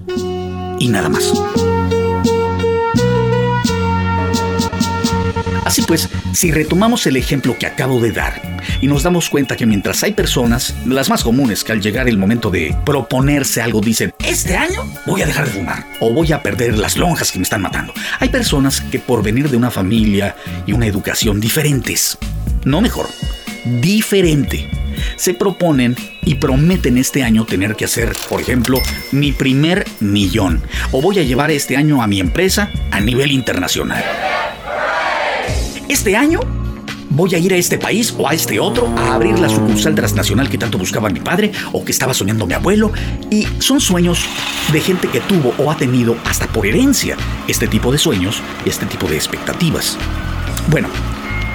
y 0.80 0.88
nada 0.88 1.10
más. 1.10 1.32
Así 5.68 5.82
pues, 5.82 6.08
si 6.32 6.50
retomamos 6.50 7.06
el 7.08 7.18
ejemplo 7.18 7.58
que 7.60 7.66
acabo 7.66 8.00
de 8.00 8.14
dar 8.14 8.42
y 8.80 8.88
nos 8.88 9.04
damos 9.04 9.30
cuenta 9.30 9.58
que 9.58 9.66
mientras 9.66 10.02
hay 10.02 10.14
personas, 10.14 10.74
las 10.86 11.10
más 11.10 11.26
comunes, 11.26 11.66
que 11.66 11.74
al 11.74 11.82
llegar 11.82 12.08
el 12.08 12.18
momento 12.18 12.50
de 12.50 12.74
proponerse 12.86 13.62
algo 13.62 13.82
dicen, 13.82 14.14
este 14.24 14.56
año 14.56 14.90
voy 15.06 15.24
a 15.24 15.26
dejar 15.26 15.44
de 15.44 15.52
fumar 15.52 15.86
o 16.00 16.14
voy 16.14 16.32
a 16.32 16.42
perder 16.42 16.78
las 16.78 16.96
lonjas 16.96 17.34
que 17.34 17.40
me 17.40 17.44
están 17.44 17.64
matando. 17.64 17.94
Hay 18.22 18.30
personas 18.30 18.80
que 18.80 18.98
por 18.98 19.22
venir 19.22 19.50
de 19.50 19.58
una 19.58 19.70
familia 19.70 20.38
y 20.66 20.72
una 20.72 20.88
educación 20.88 21.42
diferentes, 21.42 22.18
no 22.64 22.80
mejor, 22.80 23.10
diferente, 23.66 24.72
se 25.18 25.34
proponen 25.34 25.98
y 26.24 26.36
prometen 26.36 26.98
este 26.98 27.24
año 27.24 27.44
tener 27.44 27.76
que 27.76 27.84
hacer, 27.84 28.16
por 28.30 28.40
ejemplo, 28.40 28.82
mi 29.12 29.34
primer 29.34 29.86
millón 30.00 30.64
o 30.94 31.02
voy 31.02 31.20
a 31.20 31.24
llevar 31.24 31.52
este 31.52 31.76
año 31.76 32.02
a 32.02 32.08
mi 32.08 32.22
empresa 32.22 32.72
a 32.90 33.02
nivel 33.02 33.34
internacional 33.34 34.06
este 35.90 36.16
año 36.16 36.40
voy 37.10 37.34
a 37.36 37.38
ir 37.38 37.54
a 37.54 37.58
este 37.58 37.78
país 37.78 38.14
o 38.18 38.28
a 38.28 38.34
este 38.34 38.60
otro 38.60 38.88
a 38.98 39.16
abrir 39.16 39.40
la 39.40 39.50
sucursal 39.50 39.96
transnacional 39.96 40.50
que 40.50 40.58
tanto 40.58 40.78
buscaba 40.78 41.10
mi 41.10 41.20
padre 41.20 41.52
o 41.72 41.84
que 41.84 41.92
estaba 41.92 42.14
soñando 42.14 42.46
mi 42.46 42.54
abuelo. 42.54 42.92
Y 43.32 43.48
son 43.60 43.80
sueños 43.80 44.26
de 44.72 44.82
gente 44.82 45.08
que 45.08 45.20
tuvo 45.22 45.54
o 45.58 45.72
ha 45.72 45.78
tenido 45.78 46.16
hasta 46.26 46.48
por 46.48 46.66
herencia 46.66 47.16
este 47.48 47.68
tipo 47.68 47.92
de 47.92 47.98
sueños 47.98 48.42
y 48.66 48.70
este 48.70 48.86
tipo 48.86 49.08
de 49.08 49.16
expectativas. 49.16 49.98
Bueno, 50.70 50.90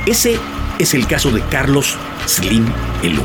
ese 0.07 0.39
es 0.79 0.95
el 0.95 1.07
caso 1.07 1.31
de 1.31 1.43
Carlos 1.43 1.97
Slim 2.27 2.67
Elú 3.03 3.23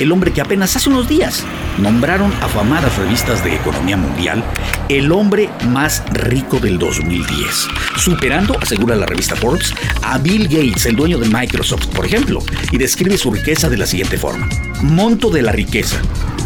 el 0.00 0.12
hombre 0.12 0.32
que 0.32 0.40
apenas 0.40 0.74
hace 0.76 0.88
unos 0.88 1.08
días 1.08 1.44
nombraron 1.78 2.32
afamadas 2.40 2.96
revistas 2.96 3.44
de 3.44 3.54
economía 3.54 3.96
mundial 3.96 4.42
el 4.88 5.12
hombre 5.12 5.48
más 5.68 6.02
rico 6.12 6.58
del 6.58 6.78
2010, 6.78 7.68
superando, 7.96 8.58
asegura 8.60 8.96
la 8.96 9.06
revista 9.06 9.36
Forbes, 9.36 9.72
a 10.02 10.18
Bill 10.18 10.48
Gates, 10.48 10.86
el 10.86 10.96
dueño 10.96 11.18
de 11.18 11.28
Microsoft, 11.28 11.86
por 11.88 12.06
ejemplo, 12.06 12.42
y 12.70 12.78
describe 12.78 13.16
su 13.16 13.32
riqueza 13.32 13.68
de 13.68 13.78
la 13.78 13.86
siguiente 13.86 14.18
forma. 14.18 14.48
Monto 14.82 15.30
de 15.30 15.42
la 15.42 15.52
riqueza, 15.52 16.00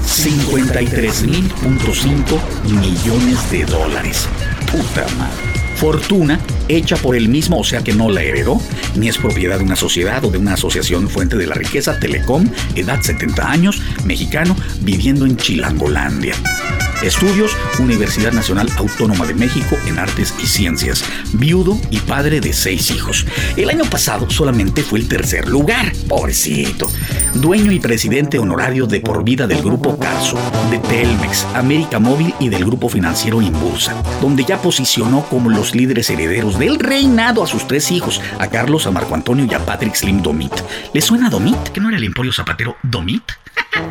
53.5 0.04 2.40
millones 2.64 3.50
de 3.50 3.64
dólares. 3.64 4.28
Puta 4.70 5.06
madre 5.18 5.45
fortuna 5.76 6.40
hecha 6.68 6.96
por 6.96 7.16
él 7.16 7.28
mismo, 7.28 7.58
o 7.58 7.64
sea 7.64 7.82
que 7.82 7.92
no 7.92 8.10
la 8.10 8.22
heredó, 8.22 8.60
ni 8.96 9.08
es 9.08 9.18
propiedad 9.18 9.58
de 9.58 9.64
una 9.64 9.76
sociedad 9.76 10.24
o 10.24 10.30
de 10.30 10.38
una 10.38 10.54
asociación 10.54 11.08
fuente 11.08 11.36
de 11.36 11.46
la 11.46 11.54
riqueza, 11.54 11.98
Telecom, 12.00 12.48
edad 12.74 13.00
70 13.00 13.50
años, 13.50 13.80
mexicano, 14.04 14.56
viviendo 14.80 15.26
en 15.26 15.36
Chilangolandia. 15.36 16.34
Estudios, 17.02 17.56
Universidad 17.78 18.32
Nacional 18.32 18.68
Autónoma 18.76 19.26
de 19.26 19.34
México 19.34 19.76
en 19.86 19.98
Artes 19.98 20.34
y 20.42 20.46
Ciencias. 20.46 21.04
Viudo 21.32 21.78
y 21.90 22.00
padre 22.00 22.40
de 22.40 22.52
seis 22.52 22.90
hijos. 22.90 23.26
El 23.56 23.70
año 23.70 23.84
pasado 23.84 24.30
solamente 24.30 24.82
fue 24.82 25.00
el 25.00 25.08
tercer 25.08 25.48
lugar. 25.48 25.92
Pobrecito. 26.08 26.90
Dueño 27.34 27.70
y 27.72 27.80
presidente 27.80 28.38
honorario 28.38 28.86
de 28.86 29.00
por 29.00 29.24
vida 29.24 29.46
del 29.46 29.62
Grupo 29.62 29.98
Carso, 29.98 30.38
de 30.70 30.78
Telmex, 30.78 31.44
América 31.54 31.98
Móvil 31.98 32.34
y 32.40 32.48
del 32.48 32.64
Grupo 32.64 32.88
Financiero 32.88 33.42
Inbursa, 33.42 33.94
donde 34.20 34.44
ya 34.44 34.60
posicionó 34.62 35.24
como 35.28 35.50
los 35.50 35.74
líderes 35.74 36.08
herederos 36.08 36.58
del 36.58 36.78
reinado 36.78 37.44
a 37.44 37.46
sus 37.46 37.66
tres 37.68 37.90
hijos, 37.90 38.20
a 38.38 38.48
Carlos, 38.48 38.86
a 38.86 38.90
Marco 38.90 39.14
Antonio 39.14 39.46
y 39.48 39.54
a 39.54 39.64
Patrick 39.64 39.94
Slim 39.94 40.22
Domit. 40.22 40.52
¿Le 40.92 41.00
suena 41.02 41.28
Domit? 41.28 41.58
¿Que 41.72 41.80
no 41.80 41.88
era 41.88 41.98
el 41.98 42.04
Emporio 42.04 42.32
Zapatero 42.32 42.76
Domit? 42.82 43.22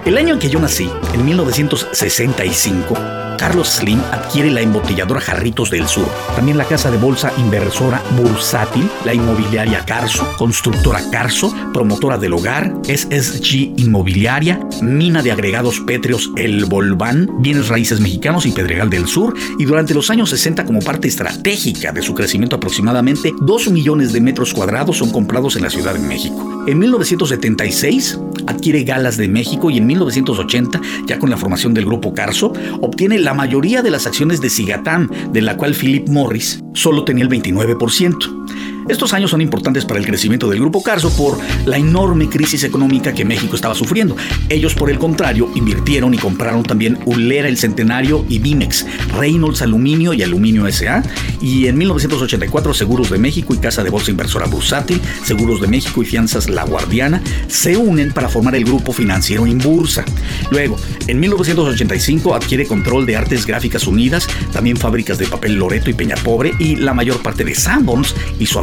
El 0.05 0.17
año 0.17 0.33
en 0.33 0.39
que 0.39 0.49
yo 0.49 0.59
nací, 0.59 0.89
en 1.13 1.25
1965, 1.25 2.95
Carlos 3.37 3.69
Slim 3.69 3.99
adquiere 4.11 4.51
la 4.51 4.61
embotelladora 4.61 5.19
Jarritos 5.19 5.69
del 5.69 5.87
Sur, 5.87 6.07
también 6.35 6.57
la 6.57 6.65
casa 6.65 6.91
de 6.91 6.97
bolsa 6.97 7.33
inversora 7.37 8.01
Bursátil, 8.17 8.89
la 9.03 9.13
inmobiliaria 9.13 9.83
Carso, 9.85 10.27
constructora 10.37 11.01
Carso, 11.11 11.53
promotora 11.73 12.17
del 12.17 12.33
hogar, 12.33 12.73
SSG 12.83 13.73
Inmobiliaria, 13.77 14.59
mina 14.81 15.21
de 15.21 15.31
agregados 15.31 15.79
pétreos 15.81 16.31
El 16.35 16.65
Volván, 16.65 17.29
bienes 17.39 17.67
raíces 17.67 17.99
mexicanos 17.99 18.45
y 18.45 18.51
Pedregal 18.51 18.89
del 18.89 19.07
Sur, 19.07 19.33
y 19.57 19.65
durante 19.65 19.93
los 19.93 20.09
años 20.09 20.29
60 20.29 20.65
como 20.65 20.79
parte 20.79 21.07
estratégica 21.07 21.91
de 21.91 22.01
su 22.01 22.13
crecimiento 22.13 22.55
aproximadamente 22.55 23.33
2 23.41 23.71
millones 23.71 24.13
de 24.13 24.21
metros 24.21 24.53
cuadrados 24.53 24.97
son 24.97 25.11
comprados 25.11 25.55
en 25.55 25.63
la 25.63 25.69
Ciudad 25.69 25.93
de 25.93 26.07
México. 26.07 26.63
En 26.67 26.79
1976 26.79 28.19
adquiere 28.47 28.83
Galas 28.83 29.17
de 29.17 29.27
México 29.27 29.54
y 29.69 29.77
en 29.77 29.87
1980, 29.87 30.81
ya 31.07 31.19
con 31.19 31.29
la 31.29 31.37
formación 31.37 31.73
del 31.73 31.85
grupo 31.85 32.13
Carso, 32.13 32.53
obtiene 32.81 33.19
la 33.19 33.33
mayoría 33.33 33.81
de 33.81 33.91
las 33.91 34.05
acciones 34.05 34.41
de 34.41 34.49
Sigatam, 34.49 35.09
de 35.31 35.41
la 35.41 35.57
cual 35.57 35.73
Philip 35.73 36.09
Morris 36.09 36.63
solo 36.73 37.05
tenía 37.05 37.23
el 37.23 37.29
29%. 37.29 38.44
Estos 38.87 39.13
años 39.13 39.31
son 39.31 39.41
importantes 39.41 39.83
para 39.83 39.99
el 39.99 40.05
crecimiento 40.05 40.47
del 40.47 40.59
Grupo 40.59 40.83
Carso 40.83 41.09
por 41.09 41.39
la 41.65 41.77
enorme 41.77 42.29
crisis 42.29 42.63
económica 42.63 43.13
que 43.13 43.25
México 43.25 43.55
estaba 43.55 43.73
sufriendo. 43.73 44.15
Ellos, 44.47 44.75
por 44.75 44.91
el 44.91 44.99
contrario, 44.99 45.49
invirtieron 45.55 46.13
y 46.13 46.17
compraron 46.17 46.61
también 46.61 46.99
Ulera 47.05 47.47
el 47.47 47.57
Centenario 47.57 48.23
y 48.29 48.37
Bimex, 48.37 48.85
Reynolds 49.17 49.63
Aluminio 49.63 50.13
y 50.13 50.21
Aluminio 50.21 50.71
SA, 50.71 51.01
y 51.41 51.65
en 51.65 51.79
1984 51.79 52.75
Seguros 52.75 53.09
de 53.09 53.17
México 53.17 53.55
y 53.55 53.57
Casa 53.57 53.83
de 53.83 53.89
Bolsa 53.89 54.11
Inversora 54.11 54.45
Bursátil, 54.45 55.01
Seguros 55.23 55.61
de 55.61 55.67
México 55.67 56.03
y 56.03 56.05
Fianzas 56.05 56.47
La 56.47 56.63
Guardiana 56.63 57.23
se 57.47 57.77
unen 57.77 58.11
para 58.11 58.29
formar 58.29 58.55
el 58.55 58.65
Grupo 58.65 58.93
Financiero 58.93 59.47
Inbursa. 59.47 60.05
Luego, 60.51 60.77
en 61.07 61.19
1985 61.19 62.35
adquiere 62.35 62.67
control 62.67 63.07
de 63.07 63.15
Artes 63.15 63.47
Gráficas 63.47 63.87
Unidas, 63.87 64.27
también 64.53 64.77
fábricas 64.77 65.17
de 65.17 65.25
papel 65.25 65.55
Loreto 65.55 65.89
y 65.89 65.93
Peña 65.93 66.15
Pobre 66.23 66.53
y 66.59 66.75
la 66.75 66.93
mayor 66.93 67.23
parte 67.23 67.43
de 67.43 67.55
Sanborns 67.55 68.13
y 68.39 68.45
su 68.45 68.59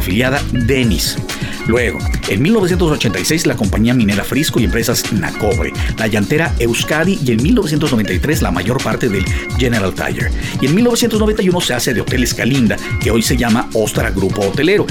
Denis. 0.51 1.17
Luego, 1.65 1.97
en 2.27 2.41
1986 2.41 3.47
la 3.47 3.55
compañía 3.55 3.93
minera 3.93 4.23
Frisco 4.23 4.59
y 4.59 4.65
empresas 4.65 5.11
Nacobre, 5.11 5.73
la 5.97 6.07
llantera 6.07 6.53
Euskadi 6.59 7.19
y 7.25 7.31
en 7.31 7.41
1993 7.41 8.41
la 8.41 8.51
mayor 8.51 8.83
parte 8.83 9.09
del 9.09 9.25
General 9.57 9.93
Tire. 9.93 10.29
Y 10.61 10.67
en 10.67 10.75
1991 10.75 11.61
se 11.61 11.73
hace 11.73 11.93
de 11.93 12.01
Hoteles 12.01 12.33
Calinda, 12.33 12.75
que 13.01 13.11
hoy 13.11 13.23
se 13.23 13.37
llama 13.37 13.69
Ostra 13.73 14.11
Grupo 14.11 14.41
Hotelero. 14.41 14.85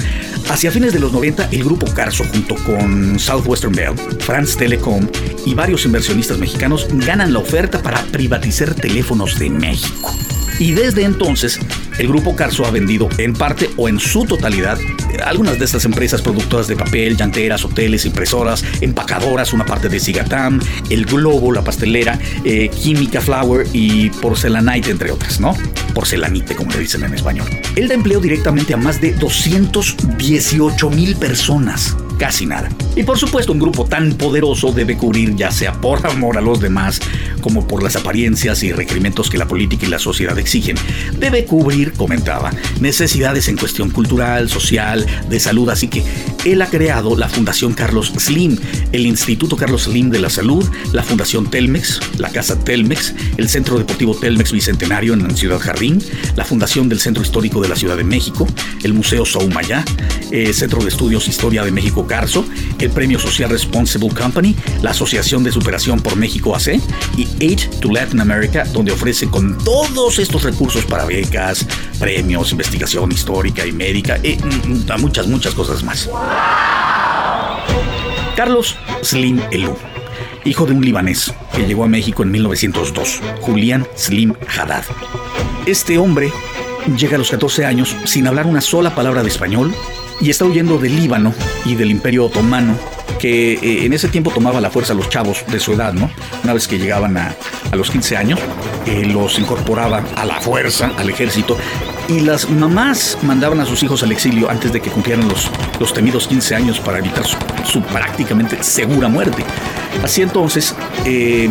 Hacia 0.49 0.71
fines 0.71 0.93
de 0.93 0.99
los 0.99 1.13
90 1.13 1.49
el 1.51 1.63
grupo 1.63 1.85
Carso 1.93 2.25
junto 2.25 2.55
con 2.55 3.17
Southwestern 3.17 3.73
Bell, 3.73 3.95
France 4.19 4.57
Telecom 4.57 5.07
y 5.45 5.53
varios 5.53 5.85
inversionistas 5.85 6.37
mexicanos 6.37 6.87
ganan 6.91 7.31
la 7.31 7.39
oferta 7.39 7.81
para 7.81 8.01
privatizar 8.05 8.73
teléfonos 8.73 9.39
de 9.39 9.49
México. 9.49 10.11
Y 10.59 10.73
desde 10.73 11.03
entonces, 11.03 11.59
el 11.97 12.07
grupo 12.07 12.35
Carso 12.35 12.65
ha 12.65 12.71
vendido 12.71 13.09
en 13.17 13.33
parte 13.33 13.69
o 13.77 13.89
en 13.89 13.99
su 13.99 14.25
totalidad 14.25 14.77
algunas 15.25 15.59
de 15.59 15.65
estas 15.65 15.85
empresas 15.85 16.21
productoras 16.21 16.67
de 16.67 16.75
papel, 16.75 17.15
llanteras, 17.17 17.63
hoteles, 17.65 18.05
impresoras, 18.05 18.63
empacadoras, 18.81 19.53
una 19.53 19.65
parte 19.65 19.89
de 19.89 19.99
Sigatam, 19.99 20.59
el 20.89 21.05
Globo, 21.05 21.51
la 21.51 21.63
pastelera, 21.63 22.17
eh, 22.43 22.69
Química 22.69 23.21
Flower 23.21 23.67
y 23.73 24.09
Porcelanite, 24.09 24.91
entre 24.91 25.11
otras, 25.11 25.39
¿no? 25.39 25.55
Porcelanite, 25.93 26.55
como 26.55 26.71
le 26.71 26.79
dicen 26.79 27.03
en 27.03 27.13
español. 27.13 27.47
Él 27.75 27.87
da 27.87 27.93
empleo 27.93 28.19
directamente 28.19 28.73
a 28.73 28.77
más 28.77 28.99
de 29.01 29.13
218 29.13 30.89
mil 30.89 31.15
personas 31.15 31.95
casi 32.17 32.45
nada. 32.45 32.69
Y 32.95 33.03
por 33.03 33.17
supuesto, 33.17 33.51
un 33.51 33.59
grupo 33.59 33.85
tan 33.85 34.13
poderoso 34.13 34.71
debe 34.71 34.97
cubrir, 34.97 35.35
ya 35.35 35.51
sea 35.51 35.73
por 35.73 36.05
amor 36.05 36.37
a 36.37 36.41
los 36.41 36.59
demás, 36.59 36.99
como 37.41 37.67
por 37.67 37.83
las 37.83 37.95
apariencias 37.95 38.63
y 38.63 38.71
requerimientos 38.71 39.29
que 39.29 39.37
la 39.37 39.47
política 39.47 39.85
y 39.85 39.89
la 39.89 39.99
sociedad 39.99 40.37
exigen, 40.37 40.77
debe 41.19 41.45
cubrir, 41.45 41.93
comentaba, 41.93 42.51
necesidades 42.79 43.47
en 43.47 43.57
cuestión 43.57 43.89
cultural, 43.89 44.49
social, 44.49 45.05
de 45.29 45.39
salud. 45.39 45.69
Así 45.69 45.87
que 45.87 46.03
él 46.45 46.61
ha 46.61 46.67
creado 46.67 47.17
la 47.17 47.29
Fundación 47.29 47.73
Carlos 47.73 48.13
Slim, 48.17 48.57
el 48.91 49.05
Instituto 49.05 49.57
Carlos 49.57 49.83
Slim 49.83 50.09
de 50.09 50.19
la 50.19 50.29
Salud, 50.29 50.65
la 50.91 51.03
Fundación 51.03 51.49
Telmex, 51.49 51.99
la 52.17 52.29
Casa 52.29 52.59
Telmex, 52.59 53.13
el 53.37 53.49
Centro 53.49 53.77
Deportivo 53.77 54.15
Telmex 54.15 54.51
Bicentenario 54.51 55.13
en 55.13 55.35
Ciudad 55.35 55.59
Jardín, 55.59 55.99
la 56.35 56.45
Fundación 56.45 56.89
del 56.89 56.99
Centro 56.99 57.23
Histórico 57.23 57.61
de 57.61 57.69
la 57.69 57.75
Ciudad 57.75 57.97
de 57.97 58.03
México, 58.03 58.47
el 58.83 58.93
Museo 58.93 59.25
Soumaya, 59.25 59.83
el 60.31 60.47
eh, 60.47 60.53
Centro 60.53 60.81
de 60.81 60.89
Estudios 60.89 61.27
Historia 61.27 61.63
de 61.63 61.71
México 61.71 62.02
Carso, 62.07 62.45
el 62.79 62.89
Premio 62.89 63.19
Social 63.19 63.49
Responsible 63.49 64.09
Company, 64.09 64.55
la 64.81 64.91
Asociación 64.91 65.43
de 65.43 65.51
Superación 65.51 65.99
por 65.99 66.15
México 66.15 66.55
AC 66.55 66.79
y 67.17 67.27
Aid 67.41 67.79
to 67.79 67.89
Latin 67.89 68.21
America, 68.21 68.63
donde 68.73 68.91
ofrece 68.91 69.27
con 69.27 69.57
todos 69.57 70.19
estos 70.19 70.43
recursos 70.43 70.85
para 70.85 71.05
becas, 71.05 71.65
premios, 71.99 72.51
investigación 72.51 73.11
histórica 73.11 73.65
y 73.65 73.71
médica 73.71 74.19
y 74.23 74.35
mm, 74.35 74.85
mm, 74.85 75.01
muchas, 75.01 75.27
muchas 75.27 75.53
cosas 75.53 75.83
más. 75.83 76.09
Carlos 78.35 78.75
Slim 79.03 79.39
Elou, 79.51 79.77
hijo 80.43 80.65
de 80.65 80.73
un 80.73 80.83
libanés 80.83 81.33
que 81.55 81.65
llegó 81.65 81.83
a 81.83 81.87
México 81.87 82.23
en 82.23 82.31
1902, 82.31 83.21
Julián 83.41 83.87
Slim 83.95 84.33
Haddad. 84.47 84.83
Este 85.65 85.97
hombre 85.97 86.31
llega 86.97 87.15
a 87.15 87.19
los 87.19 87.29
14 87.29 87.65
años 87.65 87.95
sin 88.05 88.27
hablar 88.27 88.47
una 88.47 88.61
sola 88.61 88.95
palabra 88.95 89.21
de 89.21 89.29
español 89.29 89.73
y 90.23 90.29
está 90.29 90.45
huyendo 90.45 90.77
del 90.77 90.95
Líbano 90.95 91.33
y 91.65 91.75
del 91.75 91.91
Imperio 91.91 92.25
Otomano 92.25 92.77
que 93.19 93.53
eh, 93.53 93.85
en 93.85 93.93
ese 93.93 94.07
tiempo 94.07 94.31
tomaba 94.31 94.61
la 94.61 94.69
fuerza 94.69 94.93
a 94.93 94.95
los 94.95 95.09
chavos 95.09 95.43
de 95.47 95.59
su 95.59 95.73
edad, 95.73 95.93
¿no? 95.93 96.09
Una 96.43 96.53
vez 96.53 96.67
que 96.67 96.79
llegaban 96.79 97.17
a, 97.17 97.35
los 97.73 97.89
15 97.89 98.17
años, 98.17 98.39
eh, 98.85 99.05
los 99.05 99.37
incorporaba 99.39 100.03
a 100.15 100.25
la 100.25 100.39
fuerza, 100.39 100.91
al 100.97 101.09
ejército, 101.09 101.57
y 102.07 102.21
las 102.21 102.49
mamás 102.49 103.17
mandaban 103.23 103.59
a 103.59 103.65
sus 103.65 103.83
hijos 103.83 104.03
al 104.03 104.11
exilio 104.11 104.49
antes 104.49 104.71
de 104.71 104.81
que 104.81 104.89
cumplieran 104.89 105.27
los, 105.27 105.49
los 105.79 105.93
temidos 105.93 106.27
15 106.27 106.55
años 106.55 106.79
para 106.79 106.99
evitar 106.99 107.25
su, 107.25 107.81
prácticamente 107.81 108.63
segura 108.63 109.07
muerte. 109.09 109.43
Así 110.03 110.21
entonces, 110.21 110.75
eh, 111.05 111.49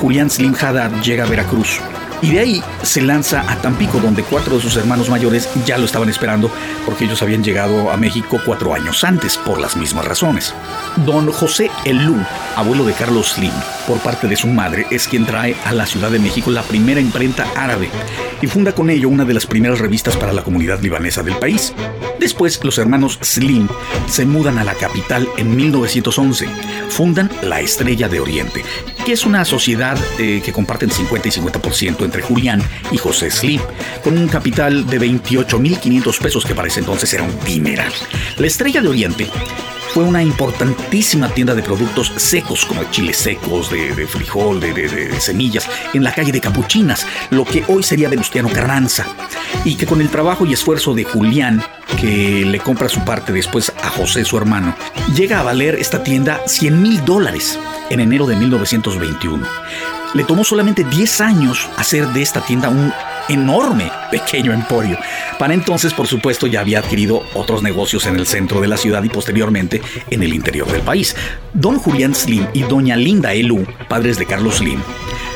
Julián 0.00 0.30
Slim 0.30 0.54
Haddad 0.54 1.02
llega 1.02 1.24
a 1.24 1.26
Veracruz 1.26 1.80
y 2.24 2.30
de 2.30 2.40
ahí 2.40 2.62
se 2.82 3.02
lanza 3.02 3.44
a 3.50 3.56
Tampico, 3.56 4.00
donde 4.00 4.22
cuatro 4.22 4.56
de 4.56 4.62
sus 4.62 4.76
hermanos 4.76 5.10
mayores 5.10 5.48
ya 5.66 5.76
lo 5.76 5.84
estaban 5.84 6.08
esperando 6.08 6.50
porque 6.86 7.04
ellos 7.04 7.20
habían 7.22 7.44
llegado 7.44 7.90
a 7.90 7.98
México 7.98 8.40
cuatro 8.44 8.74
años 8.74 9.04
antes 9.04 9.36
por 9.36 9.60
las 9.60 9.76
mismas 9.76 10.06
razones. 10.06 10.54
Don 11.04 11.30
José 11.30 11.70
Elú, 11.84 12.16
abuelo 12.56 12.84
de 12.84 12.94
Carlos 12.94 13.32
Slim, 13.32 13.52
por 13.86 13.98
parte 13.98 14.26
de 14.26 14.36
su 14.36 14.46
madre, 14.46 14.86
es 14.90 15.06
quien 15.06 15.26
trae 15.26 15.54
a 15.66 15.72
la 15.72 15.84
Ciudad 15.84 16.10
de 16.10 16.18
México 16.18 16.50
la 16.50 16.62
primera 16.62 17.00
imprenta 17.00 17.46
árabe 17.56 17.90
y 18.40 18.46
funda 18.46 18.72
con 18.72 18.88
ello 18.88 19.10
una 19.10 19.26
de 19.26 19.34
las 19.34 19.46
primeras 19.46 19.78
revistas 19.78 20.16
para 20.16 20.32
la 20.32 20.42
comunidad 20.42 20.80
libanesa 20.80 21.22
del 21.22 21.36
país. 21.36 21.74
Después, 22.18 22.58
los 22.64 22.78
hermanos 22.78 23.18
Slim 23.22 23.68
se 24.06 24.24
mudan 24.24 24.58
a 24.58 24.64
la 24.64 24.74
capital 24.74 25.28
en 25.36 25.54
1911. 25.54 26.48
Fundan 26.88 27.30
La 27.42 27.60
Estrella 27.60 28.08
de 28.08 28.20
Oriente, 28.20 28.64
que 29.04 29.12
es 29.12 29.24
una 29.26 29.44
sociedad 29.44 29.98
eh, 30.18 30.40
que 30.44 30.52
comparten 30.52 30.90
50 30.90 31.28
y 31.28 31.30
50% 31.30 32.04
entre 32.04 32.22
Julián 32.22 32.62
y 32.90 32.96
José 32.96 33.30
Slim, 33.30 33.60
con 34.02 34.16
un 34.16 34.28
capital 34.28 34.86
de 34.86 35.00
28.500 35.00 36.18
pesos 36.20 36.44
que 36.44 36.54
para 36.54 36.68
ese 36.68 36.80
entonces 36.80 37.12
era 37.12 37.22
un 37.22 37.38
dineral. 37.44 37.92
La 38.38 38.46
Estrella 38.46 38.80
de 38.80 38.88
Oriente 38.88 39.30
fue 39.94 40.02
una 40.02 40.24
importantísima 40.24 41.28
tienda 41.28 41.54
de 41.54 41.62
productos 41.62 42.12
secos 42.16 42.64
como 42.64 42.82
chiles 42.90 43.16
secos, 43.16 43.70
de, 43.70 44.08
frijol, 44.08 44.58
de, 44.58 45.20
semillas, 45.20 45.70
en 45.92 46.02
la 46.02 46.12
calle 46.12 46.32
de 46.32 46.40
Capuchinas, 46.40 47.06
lo 47.30 47.44
que 47.44 47.62
hoy 47.68 47.84
sería 47.84 48.08
Venustiano 48.08 48.48
Carranza, 48.48 49.06
y 49.64 49.76
que 49.76 49.86
con 49.86 50.00
el 50.00 50.08
trabajo 50.08 50.46
y 50.46 50.52
esfuerzo 50.52 50.94
de 50.94 51.04
Julián, 51.04 51.62
que 52.00 52.44
le 52.44 52.58
compra 52.58 52.88
su 52.88 53.04
parte 53.04 53.32
después 53.32 53.72
a 53.84 53.88
José, 53.88 54.24
su 54.24 54.36
hermano, 54.36 54.74
llega 55.14 55.38
a 55.38 55.44
valer 55.44 55.76
esta 55.76 56.02
tienda 56.02 56.40
100 56.44 56.82
mil 56.82 57.04
dólares 57.04 57.56
en 57.88 58.00
enero 58.00 58.26
de 58.26 58.34
1921. 58.34 59.46
Le 60.14 60.24
tomó 60.24 60.44
solamente 60.44 60.84
10 60.84 61.20
años 61.20 61.68
hacer 61.76 62.06
de 62.08 62.22
esta 62.22 62.40
tienda 62.40 62.68
un 62.68 62.92
enorme 63.28 63.90
pequeño 64.10 64.52
emporio. 64.52 64.98
Para 65.38 65.54
entonces, 65.54 65.92
por 65.92 66.06
supuesto, 66.06 66.46
ya 66.46 66.60
había 66.60 66.78
adquirido 66.78 67.22
otros 67.34 67.62
negocios 67.62 68.06
en 68.06 68.16
el 68.16 68.26
centro 68.26 68.60
de 68.60 68.68
la 68.68 68.76
ciudad 68.76 69.02
y 69.02 69.08
posteriormente 69.08 69.82
en 70.10 70.22
el 70.22 70.32
interior 70.32 70.70
del 70.70 70.82
país. 70.82 71.16
Don 71.52 71.78
Julián 71.78 72.14
Slim 72.14 72.46
y 72.52 72.62
doña 72.62 72.96
Linda 72.96 73.32
Elu, 73.32 73.66
padres 73.88 74.18
de 74.18 74.26
Carlos 74.26 74.56
Slim, 74.56 74.80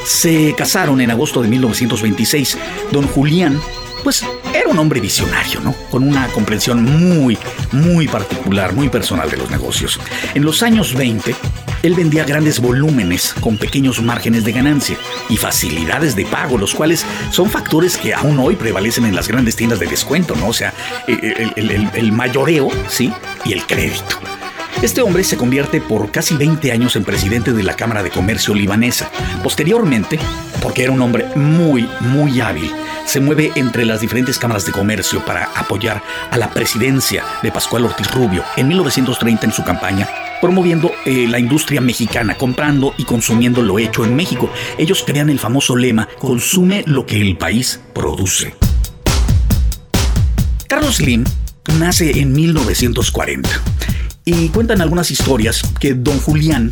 se 0.04 0.54
casaron 0.56 1.00
en 1.00 1.11
agosto 1.11 1.42
de 1.42 1.49
1926. 1.49 2.56
Don 2.92 3.06
Julián 3.08 3.61
pues 4.04 4.25
era 4.54 4.68
un 4.68 4.78
hombre 4.78 5.00
visionario, 5.00 5.61
¿no? 5.61 5.75
Con 5.90 6.04
una 6.04 6.28
comprensión 6.28 6.82
muy, 6.82 7.37
muy 7.73 8.06
particular, 8.06 8.73
muy 8.73 8.88
personal 8.88 9.31
de 9.31 9.37
los 9.37 9.50
negocios. 9.50 9.98
En 10.35 10.44
los 10.44 10.62
años 10.62 10.94
20, 10.94 11.35
él 11.83 11.95
vendía 11.95 12.25
grandes 12.25 12.61
volúmenes 12.61 13.35
con 13.41 13.57
pequeños 13.57 14.03
márgenes 14.03 14.45
de 14.45 14.53
ganancia 14.53 14.97
y 15.29 15.37
facilidades 15.37 16.17
de 16.17 16.27
pago, 16.27 16.59
los 16.59 16.75
cuales 16.75 17.05
son 17.31 17.51
factores 17.51 17.97
que 17.97 18.14
aún 18.14 18.38
hoy 18.38 18.57
prevalecen 18.57 19.05
en 19.07 19.14
las 19.14 19.29
grandes 19.29 19.57
tiendas 19.57 19.79
de 19.79 19.87
descuento, 19.87 20.35
¿no? 20.35 20.49
O 20.49 20.53
sea, 20.53 20.75
el, 21.07 22.12
mayoreo, 22.12 22.69
¿sí? 22.88 23.12
Y 23.45 23.53
el 23.53 23.64
crédito. 23.67 24.19
Este 24.83 25.03
hombre 25.03 25.25
se 25.25 25.37
convierte 25.37 25.81
por 25.81 26.11
casi 26.12 26.37
20 26.37 26.71
años 26.71 26.95
en 26.95 27.05
presidente 27.05 27.53
de 27.53 27.62
la 27.64 27.75
Cámara 27.75 28.03
de 28.03 28.11
Comercio 28.11 28.55
libanesa. 28.55 29.11
Posteriormente, 29.43 30.21
porque 30.62 30.85
era 30.85 30.93
un 30.93 31.03
hombre 31.03 31.27
muy, 31.35 31.88
muy 32.01 32.41
hábil, 32.41 32.71
se 33.05 33.21
mueve 33.21 33.51
entre 33.57 33.85
las 33.85 34.01
diferentes 34.01 34.38
cámaras 34.38 34.67
de 34.67 34.73
comercio 34.73 35.25
para 35.25 35.45
apoyar 35.55 36.03
a 36.31 36.37
la 36.37 36.51
presidencia 36.51 37.25
de 37.43 37.51
Pascual 37.51 37.87
Ortiz 37.87 38.11
Rubio 38.12 38.45
en 38.57 38.69
1930 38.69 39.47
en 39.47 39.53
su 39.53 39.64
campaña 39.64 40.09
promoviendo 40.40 40.92
eh, 41.05 41.27
la 41.29 41.38
industria 41.38 41.81
mexicana, 41.81 42.37
comprando 42.37 42.94
y 42.96 43.05
consumiendo 43.05 43.62
lo 43.62 43.79
hecho 43.79 44.05
en 44.05 44.14
México. 44.14 44.51
Ellos 44.79 45.05
crean 45.07 45.31
el 45.31 45.38
famoso 45.38 45.77
lema, 45.77 46.09
consume 46.18 46.85
lo 46.87 47.07
que 47.07 47.20
el 47.20 47.37
país 47.37 47.81
produce. 47.94 48.55
Carlos 50.68 50.96
Slim 50.96 51.24
nace 51.79 52.20
en 52.20 52.33
1940 52.33 53.48
y 54.24 54.48
cuentan 54.48 54.81
algunas 54.81 55.11
historias 55.11 55.62
que 55.81 55.94
don 55.94 56.18
Julián 56.20 56.70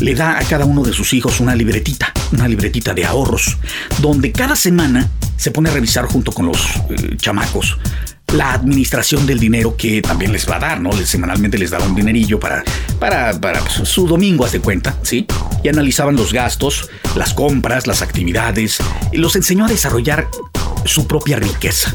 le 0.00 0.14
da 0.14 0.38
a 0.38 0.44
cada 0.44 0.64
uno 0.64 0.82
de 0.82 0.92
sus 0.92 1.12
hijos 1.12 1.40
una 1.40 1.54
libretita, 1.54 2.12
una 2.32 2.46
libretita 2.46 2.94
de 2.94 3.04
ahorros, 3.04 3.56
donde 4.00 4.30
cada 4.32 4.54
semana 4.54 5.10
se 5.36 5.50
pone 5.50 5.70
a 5.70 5.72
revisar 5.72 6.06
junto 6.06 6.32
con 6.32 6.46
los 6.46 6.76
eh, 6.90 7.16
chamacos 7.16 7.78
la 8.34 8.52
administración 8.52 9.26
del 9.26 9.38
dinero 9.38 9.76
que 9.76 10.02
también 10.02 10.32
les 10.32 10.48
va 10.48 10.56
a 10.56 10.60
dar, 10.60 10.80
¿no? 10.80 10.92
semanalmente 10.92 11.58
les 11.58 11.70
daba 11.70 11.86
un 11.86 11.94
dinerillo 11.94 12.40
para, 12.40 12.64
para, 12.98 13.40
para 13.40 13.60
su 13.68 14.06
domingo, 14.06 14.44
haz 14.44 14.52
de 14.52 14.60
cuenta, 14.60 14.96
¿sí? 15.02 15.26
Y 15.62 15.68
analizaban 15.68 16.16
los 16.16 16.32
gastos, 16.32 16.88
las 17.14 17.34
compras, 17.34 17.86
las 17.86 18.02
actividades, 18.02 18.78
y 19.12 19.18
los 19.18 19.36
enseñó 19.36 19.66
a 19.66 19.68
desarrollar 19.68 20.28
su 20.84 21.06
propia 21.06 21.36
riqueza. 21.36 21.94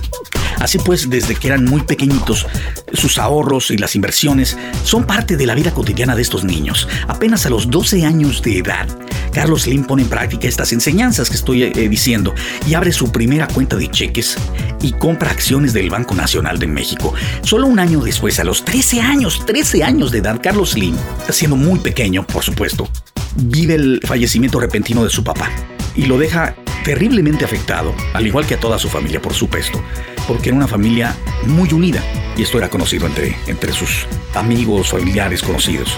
Así 0.59 0.77
pues, 0.77 1.09
desde 1.09 1.35
que 1.35 1.47
eran 1.47 1.65
muy 1.65 1.81
pequeñitos, 1.81 2.45
sus 2.93 3.17
ahorros 3.17 3.71
y 3.71 3.77
las 3.77 3.95
inversiones 3.95 4.57
son 4.83 5.05
parte 5.05 5.35
de 5.35 5.47
la 5.47 5.55
vida 5.55 5.71
cotidiana 5.73 6.15
de 6.15 6.21
estos 6.21 6.43
niños. 6.43 6.87
Apenas 7.07 7.45
a 7.45 7.49
los 7.49 7.69
12 7.69 8.05
años 8.05 8.41
de 8.43 8.59
edad, 8.59 8.87
Carlos 9.33 9.63
Slim 9.63 9.83
pone 9.83 10.03
en 10.03 10.09
práctica 10.09 10.47
estas 10.47 10.73
enseñanzas 10.73 11.29
que 11.29 11.35
estoy 11.35 11.63
eh, 11.63 11.89
diciendo 11.89 12.33
y 12.67 12.73
abre 12.73 12.91
su 12.91 13.11
primera 13.11 13.47
cuenta 13.47 13.75
de 13.75 13.89
cheques 13.89 14.37
y 14.81 14.93
compra 14.93 15.31
acciones 15.31 15.73
del 15.73 15.89
Banco 15.89 16.15
Nacional 16.15 16.59
de 16.59 16.67
México. 16.67 17.13
Solo 17.43 17.67
un 17.67 17.79
año 17.79 18.01
después, 18.01 18.39
a 18.39 18.43
los 18.43 18.65
13 18.65 19.01
años, 19.01 19.45
13 19.45 19.83
años 19.83 20.11
de 20.11 20.19
edad, 20.19 20.39
Carlos 20.41 20.71
Slim, 20.71 20.95
siendo 21.29 21.55
muy 21.55 21.79
pequeño, 21.79 22.25
por 22.25 22.43
supuesto, 22.43 22.89
vive 23.35 23.75
el 23.75 24.01
fallecimiento 24.03 24.59
repentino 24.59 25.03
de 25.03 25.09
su 25.09 25.23
papá 25.23 25.49
y 25.95 26.05
lo 26.05 26.17
deja 26.17 26.55
terriblemente 26.83 27.45
afectado, 27.45 27.93
al 28.13 28.25
igual 28.25 28.45
que 28.45 28.55
a 28.55 28.59
toda 28.59 28.79
su 28.79 28.89
familia, 28.89 29.21
por 29.21 29.33
supuesto, 29.33 29.81
porque 30.27 30.49
era 30.49 30.57
una 30.57 30.67
familia 30.67 31.15
muy 31.45 31.71
unida 31.73 32.03
y 32.35 32.43
esto 32.43 32.57
era 32.57 32.69
conocido 32.69 33.07
entre, 33.07 33.35
entre 33.47 33.71
sus 33.71 34.07
amigos, 34.33 34.89
familiares, 34.89 35.41
conocidos. 35.43 35.95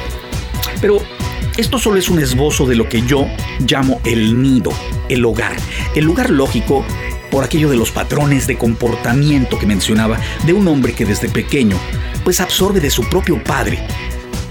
Pero 0.81 1.01
esto 1.57 1.77
solo 1.77 1.97
es 1.97 2.09
un 2.09 2.19
esbozo 2.19 2.65
de 2.65 2.75
lo 2.75 2.89
que 2.89 3.01
yo 3.03 3.27
llamo 3.59 4.01
el 4.05 4.41
nido, 4.41 4.71
el 5.09 5.23
hogar, 5.25 5.55
el 5.95 6.03
lugar 6.03 6.29
lógico 6.29 6.83
por 7.29 7.43
aquello 7.43 7.69
de 7.69 7.77
los 7.77 7.91
patrones 7.91 8.47
de 8.47 8.57
comportamiento 8.57 9.57
que 9.59 9.65
mencionaba 9.65 10.19
de 10.45 10.53
un 10.53 10.67
hombre 10.67 10.93
que 10.93 11.05
desde 11.05 11.29
pequeño 11.29 11.77
pues 12.23 12.41
absorbe 12.41 12.79
de 12.79 12.89
su 12.89 13.07
propio 13.09 13.43
padre 13.43 13.85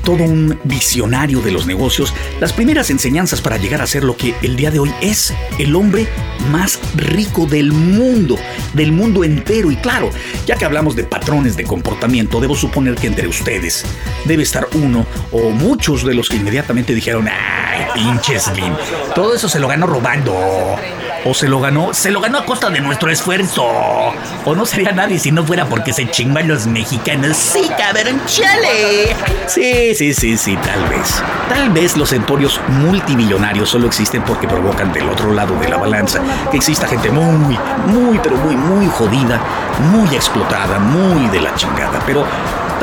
todo 0.03 0.25
un 0.25 0.59
visionario 0.65 1.41
de 1.41 1.53
los 1.53 1.67
negocios, 1.67 2.13
las 2.41 2.53
primeras 2.53 2.91
enseñanzas 2.91 3.41
para 3.41 3.57
llegar 3.57 3.83
a 3.83 3.87
ser 3.87 4.05
lo 4.05 4.17
que 4.17 4.35
el 4.43 4.57
día 4.57 4.71
de 4.71 4.79
hoy 4.79 4.93
es 5.01 5.33
el 5.59 5.75
hombre 5.75 6.09
más 6.51 6.81
rico 6.95 7.47
del 7.47 7.73
mundo, 7.73 8.37
del 8.75 8.93
mundo 8.93 9.25
entero. 9.25 9.71
Y 9.71 9.77
claro, 9.77 10.11
ya 10.47 10.57
que 10.57 10.65
hablamos 10.65 10.97
de 10.97 11.05
patrones 11.05 11.57
de 11.57 11.65
comportamiento, 11.65 12.41
debo 12.41 12.55
suponer 12.55 12.95
que 12.97 13.07
entre 13.07 13.29
ustedes 13.29 13.85
debe 14.25 14.43
estar 14.43 14.69
uno 14.75 15.07
o 15.31 15.51
muchos 15.51 16.05
de 16.05 16.15
los 16.15 16.29
que 16.29 16.37
inmediatamente 16.37 16.95
dijeron, 16.95 17.29
ay, 17.29 17.87
pinche 17.95 18.39
Slim, 18.39 18.75
todo 19.15 19.35
eso 19.35 19.49
se 19.49 19.59
lo 19.59 19.69
ganó 19.69 19.87
robando. 19.87 20.35
O 21.25 21.35
se 21.35 21.47
lo 21.47 21.61
ganó, 21.61 21.95
se 21.95 22.11
lo 22.11 22.21
ganó 22.21 22.39
a 22.39 22.45
costa 22.45 22.69
de 22.69 22.81
nuestro 22.81 23.11
esfuerzo. 23.11 23.65
O 24.45 24.55
no 24.57 24.67
sería 24.67 24.91
nadie 24.91 25.21
si 25.21 25.31
no 25.31 25.45
fuera 25.45 25.67
porque 25.67 25.93
se 25.93 26.11
chingan 26.11 26.49
los 26.49 26.67
mexicanos. 26.67 27.37
Sí, 27.37 27.71
cabrón, 27.79 28.21
chale. 28.27 29.15
Sí, 29.47 29.95
sí, 29.95 30.13
sí, 30.15 30.37
sí, 30.37 30.57
tal 30.57 30.89
vez. 30.89 31.23
Tal 31.49 31.71
vez 31.71 31.97
los 31.97 32.13
emporios 32.13 32.61
multimillonarios 32.67 33.69
solo 33.69 33.87
existen 33.87 34.23
porque 34.23 34.49
provocan 34.49 34.93
del 34.93 35.09
otro 35.09 35.33
lado 35.33 35.55
de 35.61 35.69
la 35.69 35.77
balanza 35.77 36.21
que 36.51 36.57
exista 36.57 36.89
gente 36.89 37.11
muy, 37.11 37.57
muy, 37.87 38.19
pero 38.21 38.37
muy, 38.39 38.57
muy 38.57 38.87
jodida, 38.89 39.41
muy 39.93 40.09
explotada, 40.17 40.81
muy 40.81 41.29
de 41.29 41.41
la 41.41 41.55
chingada. 41.55 42.03
Pero 42.05 42.27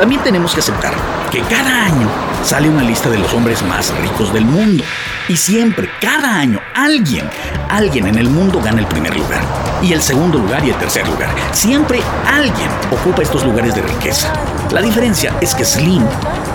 también 0.00 0.22
tenemos 0.22 0.54
que 0.54 0.60
aceptar 0.60 0.94
que 1.30 1.42
cada 1.42 1.84
año 1.84 2.08
sale 2.42 2.70
una 2.70 2.80
lista 2.80 3.10
de 3.10 3.18
los 3.18 3.34
hombres 3.34 3.62
más 3.62 3.94
ricos 3.98 4.32
del 4.32 4.46
mundo. 4.46 4.82
Y 5.28 5.36
siempre, 5.36 5.90
cada 6.00 6.36
año, 6.36 6.58
alguien, 6.74 7.28
alguien 7.68 8.06
en 8.06 8.16
el 8.16 8.30
mundo 8.30 8.62
gana 8.62 8.80
el 8.80 8.86
primer 8.86 9.14
lugar. 9.14 9.42
Y 9.82 9.92
el 9.92 10.00
segundo 10.00 10.38
lugar 10.38 10.64
y 10.64 10.70
el 10.70 10.76
tercer 10.76 11.06
lugar. 11.06 11.28
Siempre 11.52 12.00
alguien 12.26 12.70
ocupa 12.90 13.20
estos 13.20 13.44
lugares 13.44 13.74
de 13.74 13.82
riqueza. 13.82 14.32
La 14.72 14.80
diferencia 14.80 15.36
es 15.42 15.54
que 15.54 15.66
Slim, 15.66 16.02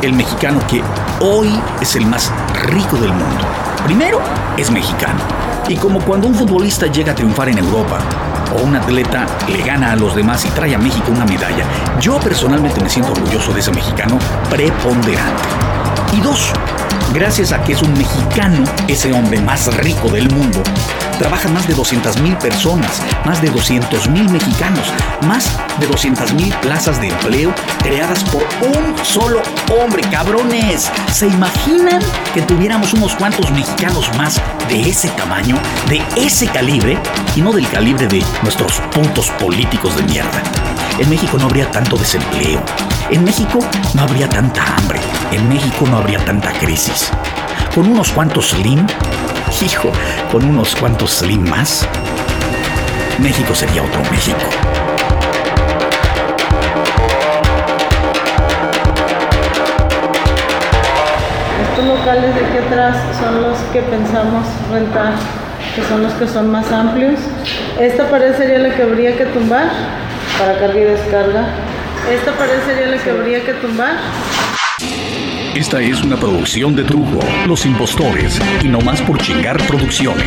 el 0.01 0.13
mexicano 0.13 0.59
que 0.67 0.81
hoy 1.19 1.53
es 1.81 1.95
el 1.95 2.07
más 2.07 2.31
rico 2.63 2.97
del 2.97 3.13
mundo, 3.13 3.45
primero 3.85 4.21
es 4.57 4.71
mexicano. 4.71 5.19
Y 5.67 5.77
como 5.77 5.99
cuando 5.99 6.27
un 6.27 6.33
futbolista 6.33 6.87
llega 6.87 7.11
a 7.11 7.15
triunfar 7.15 7.49
en 7.49 7.59
Europa, 7.59 7.99
o 8.53 8.63
un 8.63 8.75
atleta 8.75 9.25
le 9.47 9.61
gana 9.61 9.91
a 9.91 9.95
los 9.95 10.15
demás 10.15 10.45
y 10.45 10.49
trae 10.49 10.75
a 10.75 10.77
México 10.77 11.11
una 11.11 11.25
medalla, 11.25 11.65
yo 11.99 12.19
personalmente 12.19 12.81
me 12.81 12.89
siento 12.89 13.11
orgulloso 13.11 13.53
de 13.53 13.59
ese 13.59 13.71
mexicano 13.71 14.17
preponderante. 14.49 15.43
Y 16.13 16.21
dos, 16.21 16.51
gracias 17.13 17.51
a 17.51 17.61
que 17.63 17.73
es 17.73 17.81
un 17.81 17.93
mexicano, 17.93 18.63
ese 18.87 19.13
hombre 19.13 19.39
más 19.41 19.75
rico 19.77 20.09
del 20.09 20.29
mundo, 20.29 20.61
trabajan 21.17 21.53
más 21.53 21.67
de 21.67 21.73
200 21.73 22.19
mil 22.21 22.35
personas, 22.37 23.01
más 23.25 23.41
de 23.41 23.49
200 23.49 24.09
mil 24.09 24.29
mexicanos, 24.29 24.91
más 25.27 25.57
de 25.79 25.87
200 25.87 26.33
mil 26.33 26.53
plazas 26.55 26.99
de 26.99 27.09
empleo 27.09 27.53
creadas 27.81 28.23
por 28.25 28.43
un 28.61 29.05
solo 29.05 29.41
hombre, 29.79 30.01
cabrones. 30.09 30.91
¿Se 31.11 31.27
imaginan 31.27 31.99
que 32.33 32.41
tuviéramos 32.41 32.93
unos 32.93 33.15
cuantos 33.15 33.51
mexicanos 33.51 34.09
más 34.17 34.41
de 34.69 34.89
ese 34.89 35.09
tamaño, 35.09 35.57
de 35.89 36.01
ese 36.15 36.47
calibre, 36.47 36.97
y 37.35 37.41
no 37.41 37.51
del 37.51 37.67
calibre 37.69 38.07
de 38.07 38.23
nuestros 38.43 38.79
puntos 38.93 39.29
políticos 39.31 39.95
de 39.95 40.03
mierda? 40.03 40.41
En 40.99 41.09
México 41.09 41.37
no 41.37 41.45
habría 41.45 41.69
tanto 41.71 41.97
desempleo. 41.97 42.61
En 43.11 43.23
México 43.23 43.59
no 43.93 44.01
habría 44.01 44.29
tanta 44.29 44.63
hambre. 44.75 44.99
En 45.31 45.47
México 45.49 45.85
no 45.89 45.97
habría 45.97 46.23
tanta 46.23 46.51
crisis. 46.53 47.11
Con 47.73 47.87
unos 47.87 48.11
cuantos 48.11 48.49
slim, 48.51 48.87
hijo, 49.65 49.91
con 50.31 50.45
unos 50.45 50.75
cuantos 50.75 51.11
slim 51.11 51.49
más, 51.49 51.87
México 53.19 53.55
sería 53.55 53.81
otro 53.81 54.01
México. 54.11 54.37
Estos 61.69 61.85
locales 61.85 62.35
de 62.35 62.45
aquí 62.45 62.57
atrás 62.67 62.97
son 63.19 63.41
los 63.41 63.57
que 63.73 63.81
pensamos 63.81 64.45
rentar, 64.71 65.13
que 65.75 65.81
son 65.83 66.03
los 66.03 66.13
que 66.13 66.27
son 66.27 66.51
más 66.51 66.71
amplios. 66.71 67.19
Esta 67.79 68.09
pared 68.09 68.35
sería 68.37 68.59
la 68.59 68.75
que 68.75 68.83
habría 68.83 69.17
que 69.17 69.25
tumbar 69.25 69.69
para 70.37 70.59
carga 70.59 70.79
y 70.79 70.83
descarga. 70.83 71.45
Esta 72.11 72.31
pared 72.33 72.59
sería 72.67 72.87
la 72.87 72.97
que 72.97 73.09
habría 73.09 73.43
que 73.43 73.53
tumbar. 73.53 73.95
Esta 75.55 75.81
es 75.81 76.03
una 76.03 76.17
producción 76.17 76.75
de 76.75 76.83
Trujo, 76.83 77.19
Los 77.47 77.65
Impostores 77.65 78.41
y 78.61 78.67
No 78.67 78.81
Más 78.81 79.01
por 79.01 79.17
Chingar 79.17 79.55
Producciones. 79.67 80.25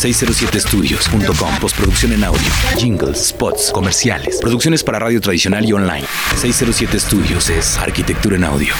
607studios.com 0.00 1.50
Postproducción 1.60 2.12
en 2.12 2.24
audio, 2.24 2.48
jingles, 2.76 3.28
spots, 3.28 3.70
comerciales, 3.70 4.38
producciones 4.40 4.82
para 4.82 4.98
radio 4.98 5.20
tradicional 5.20 5.64
y 5.64 5.72
online. 5.72 6.04
607 6.34 6.98
Studios 6.98 7.48
es 7.48 7.78
arquitectura 7.78 8.34
en 8.34 8.44
audio. 8.44 8.74